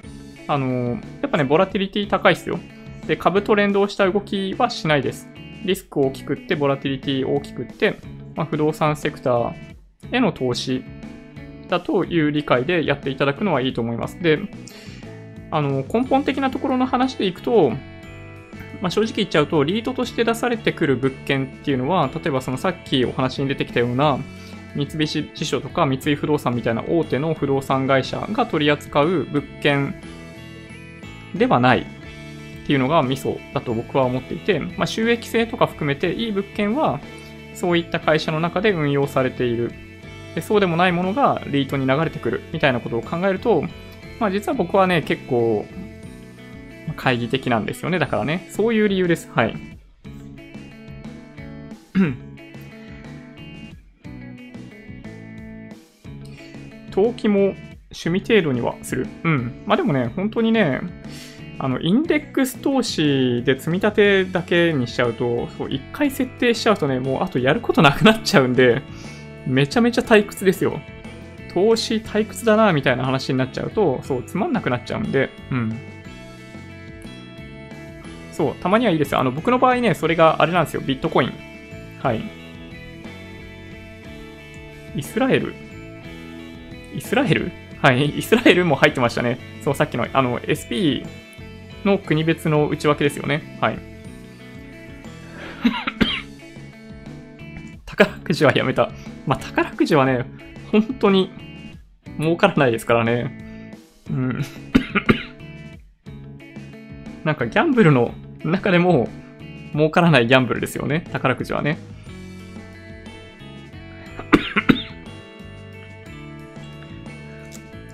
[0.47, 2.59] あのー、やっぱね、ボラティリティ高いですよ。
[3.07, 5.29] で、株と連動した動きはしないです。
[5.63, 7.99] リスクを大きくって、ボラティリティ大きくって、
[8.35, 9.53] まあ、不動産セクター
[10.11, 10.83] への投資
[11.69, 14.19] だという理解でやっていただくのはいいと思います。
[14.21, 14.39] で、
[15.51, 17.71] あの、根本的なところの話でいくと、
[18.81, 24.19] まあ、正直言っちゃうと、リードとして出されてくる物件っていうのは、例えばそのさっきお話に出てきたような、
[24.75, 29.95] 三菱地所とか三井不動産みたいな大手の不動産会社が取り扱う物件
[31.35, 36.99] ではないっていうのがミソだと僕は思っていて、まあ、収益性とか含めていい物件は
[37.53, 39.71] そういった会社の中で運用されている。
[40.35, 43.63] でそうでもないものがリートに流れてくるみたいなことを考えると、
[44.19, 45.65] まあ実は僕はね、結構
[46.95, 47.99] 懐疑的なんですよね。
[47.99, 49.29] だからね、そういう理由です。
[49.33, 49.55] はい。
[56.91, 57.55] 投機も
[57.91, 59.07] 趣味程度にはする。
[59.23, 59.63] うん。
[59.65, 60.81] まあでもね、本当にね、
[61.59, 68.81] あの、インデックス投資で積み立てだけにしちゃうと、そう、一回設定しちゃうとね、もうあとやることなくなっちゃうんで、
[69.45, 70.79] めちゃめちゃ退屈ですよ。
[71.53, 75.77] 投資退屈だな、みたいな話になっちゃうと、そう、つまんなくなっちゃうんで、うん。
[78.31, 79.19] そう、たまにはいいですよ。
[79.19, 80.81] あの、僕の場合ね、それがあれなんですよ。
[80.81, 81.33] ビットコイン。
[82.01, 82.21] はい。
[84.95, 85.53] イスラエル
[86.95, 87.51] イスラエル？
[87.81, 88.05] はい。
[88.05, 89.39] イスラエルも入ってましたね。
[89.63, 91.05] そう、さっきの、あの、SP
[91.83, 93.57] の国別の内訳ですよね。
[93.59, 93.79] はい。
[97.85, 98.91] 宝くじはやめた。
[99.25, 100.25] まあ、宝くじはね、
[100.71, 101.31] 本当に
[102.19, 103.75] 儲からないですからね。
[104.09, 104.41] うん。
[107.23, 108.13] なんかギャンブルの
[108.43, 109.07] 中でも
[109.73, 111.05] 儲からないギャンブルですよね。
[111.11, 111.77] 宝くじはね。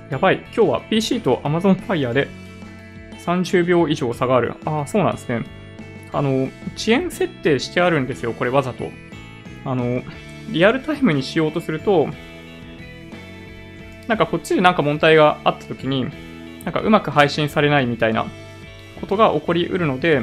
[0.10, 0.38] やばい。
[0.56, 2.28] 今日は PC と Amazon Fire で
[3.26, 4.54] 30秒以上差がある。
[4.66, 5.46] ああ、そうなんですね。
[6.14, 8.34] あの、遅延設定してあるんですよ。
[8.34, 8.90] これわざと。
[9.66, 10.02] あの、
[10.50, 12.08] リアルタイムにしようとすると、
[14.08, 16.06] なんかこっちでなんか問題があった時に、
[16.64, 18.26] なんかうまく配信されないみたいな
[19.02, 20.22] ことが起こりうるので、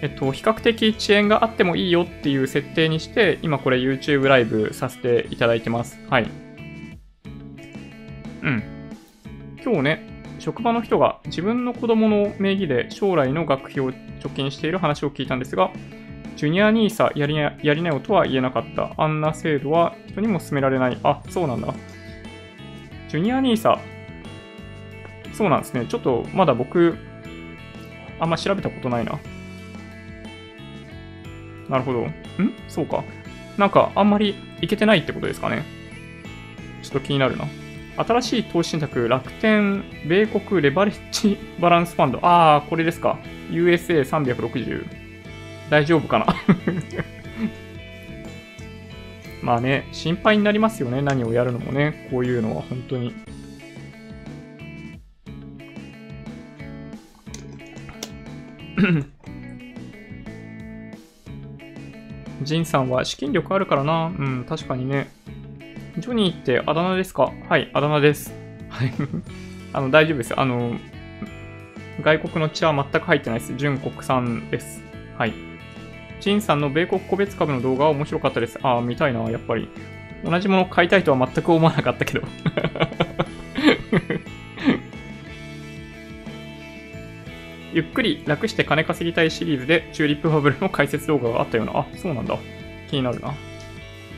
[0.00, 5.98] えっと、比較的遅延があってもいいよっていう設定にして、今これ YouTube ライブさせていただいてます。
[6.08, 6.30] はい。
[8.42, 8.77] うん。
[9.68, 10.06] 今日ね、
[10.38, 15.70] 職場の人が自分の子供の名義で将来の学費を貯金している話を聞いたんですが、
[16.36, 18.94] ジュニア NISA やりなやりなよとは言えなかった。
[18.96, 20.96] あんな制度は人にも勧められない。
[21.02, 21.74] あ、そうなんだ。
[23.10, 23.78] ジュニア NISA。
[25.34, 25.84] そうなんですね。
[25.84, 26.96] ちょっとまだ僕、
[28.18, 29.18] あんま調べたことないな。
[31.68, 32.04] なるほど。
[32.04, 32.14] ん？
[32.68, 33.04] そうか。
[33.58, 35.62] なんか、あんまりいけてないってことですかね。
[36.82, 37.44] ちょっと気になるな。
[37.98, 42.18] 新しい投資信託、楽天、米国レバレッジバランスファンド。
[42.24, 43.18] ああ、これですか。
[43.50, 44.86] USA360。
[45.68, 46.26] 大丈夫かな？
[49.42, 51.02] まあね、心配になりますよね。
[51.02, 52.08] 何をやるのもね。
[52.10, 53.14] こういうのは本当に。
[62.42, 64.06] ジンさんは資金力あるからな。
[64.06, 65.08] うん、確かにね。
[65.98, 67.32] ジョニーってあだ名ですか？
[67.48, 68.32] はい、あだ名です。
[68.68, 68.92] はい。
[69.72, 70.38] あの、大丈夫です。
[70.38, 70.76] あの、
[72.02, 73.54] 外国の血は全く入ってないです。
[73.56, 74.82] 純国産です。
[75.16, 75.32] はい。
[76.20, 78.58] ジンさんの米国個別株の動画は面白かったです。
[78.62, 79.68] ああ、見たいな、やっぱり。
[80.24, 82.26] 同じもの買いたいとは全く思わなかったけど。
[87.72, 91.72] ゆっくり楽して金稼ぎたいシリーズでチューリップバブルの解説動画があったような。
[91.80, 92.36] あ、そうなんだ。
[92.90, 93.34] 気になるな。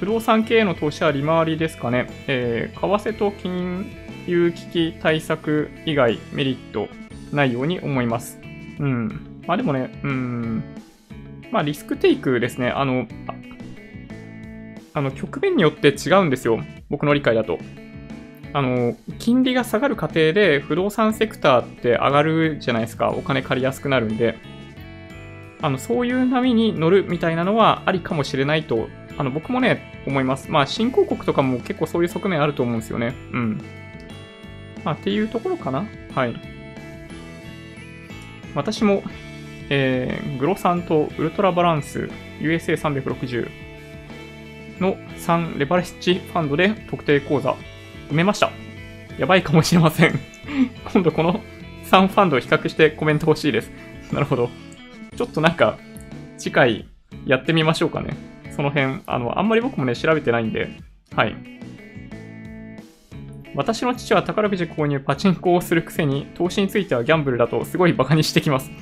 [0.00, 2.08] 不動産系の投資は利回りですかね。
[2.26, 3.92] えー、為替と金
[4.26, 6.88] 融危機対策以外メリット
[7.32, 8.40] ないように思います。
[8.78, 9.42] うん。
[9.46, 10.64] まあでもね、うん。
[11.52, 12.70] まあリスクテイクですね。
[12.70, 13.34] あの、あ
[14.94, 16.60] あの局面によって違うんですよ。
[16.88, 17.58] 僕の理解だと。
[18.54, 23.10] あの、金利が下がる過程で不動産セクターって上がるじゃないですか。
[23.10, 24.38] お金借りやすくなるんで。
[25.60, 28.88] あの、そういう波に乗るみたいなのはありかもしれないと、
[29.20, 30.50] あの、僕もね、思います。
[30.50, 33.14] まあ、新興国とかも結構そういう側面あると思うんですよね。
[33.32, 33.60] うん。
[34.82, 35.86] まあ、っていうところかな。
[36.14, 36.34] はい。
[38.54, 39.02] 私も、
[39.68, 42.08] えー、グロサンとウルトラバランス
[42.40, 43.50] USA360
[44.80, 47.50] の3レバレッジファンドで特定口座
[48.10, 48.50] 埋めました。
[49.18, 50.18] やばいかもしれません
[50.94, 51.42] 今度この
[51.90, 53.70] 3ファンドを比較してコメント欲しいです。
[54.12, 54.48] なるほど。
[55.14, 55.76] ちょっとなんか、
[56.38, 56.88] 次回
[57.26, 58.30] やってみましょうかね。
[58.50, 60.70] その辺、あの、あんまり僕もね、調べてないんで、
[61.14, 61.34] はい。
[63.54, 68.70] 私の父は宝くじ購入パチンコをするくせに、投資についてはギャンブルだとすごいバカにしてきます。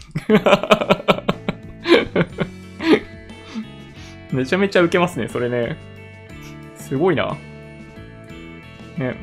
[4.33, 5.77] めちゃめちゃウケますね、それね。
[6.77, 7.37] すごいな。
[8.99, 9.15] ね、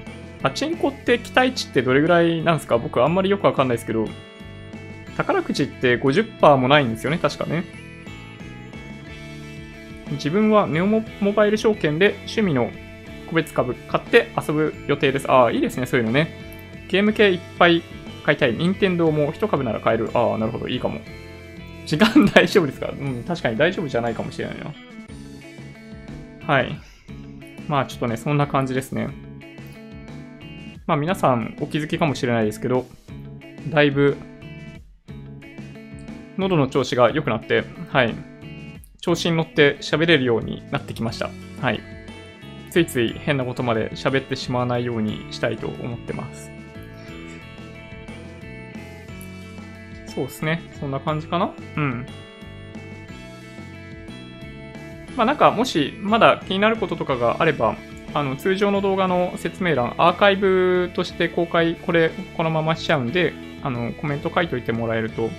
[0.42, 2.78] パチンコって期待値ってどれぐらいなんですか？
[2.78, 4.08] 僕あんまりよくわかんないですけど、
[5.16, 7.66] 宝くじって50%もないんですよね、確かね。
[10.12, 11.04] 自分はネオモ
[11.34, 12.70] バイル証券で趣味の
[13.28, 15.32] 個別株買って遊ぶ予定です。
[15.32, 16.30] ああ、いいですね、そういうのね。
[16.88, 17.82] ゲーム系いっぱい
[18.24, 18.54] 買いたい。
[18.54, 20.10] 任天堂も1株なら買える。
[20.14, 21.00] ああ、なるほど、いいかも。
[21.86, 22.92] 時間大丈夫ですか？
[22.92, 24.74] うん、確かに大丈夫じゃないかもしれないな。
[26.48, 26.80] はい。
[27.68, 29.10] まあちょっとね、そんな感じですね。
[30.88, 32.86] まあ皆さんお気づきかもしれないですけど、
[33.70, 34.18] だいぶ
[36.38, 38.16] 喉の調子が良くなって、はい、
[39.06, 41.30] 調子に乗って喋れるようになってきました。
[41.62, 41.80] はい。
[42.72, 46.50] ついつい変なことまで喋ってしまわないようにしたいと思ってます。
[50.08, 50.60] そうですね。
[50.80, 51.54] そんな感じかな？
[51.78, 52.08] うん。
[55.16, 57.76] まあなんか、もしまだ気になることとかがあれば、
[58.16, 65.30] あの通常の動画の説明欄、アーカイブとして公開、これ、このまましちゃうんで、あのコメント書いといてもらえると、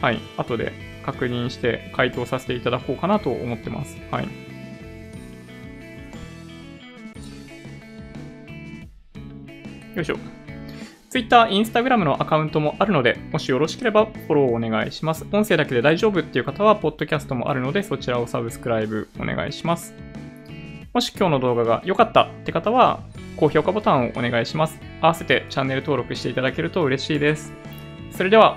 [0.00, 0.72] はい、後で
[1.04, 3.96] 確認して回答させていただこうかなと思ってます。
[4.10, 4.28] はい。
[9.94, 10.16] よいしょ。
[11.10, 15.26] Twitter、Instagram のアカウントもあるので、もしよろしければフォローお願いします。
[15.32, 19.92] 音声だけで大丈夫っていう方は、ポッドキャストもあるので、そちらをサブスクライブお願いします。
[20.94, 23.00] もし今日の動画が良かったって方は、
[23.36, 24.78] 高評価ボタンをお願いします。
[25.00, 27.52] 合わせてチャンネル登録していただけると嬉しいです。
[28.12, 28.56] それでは、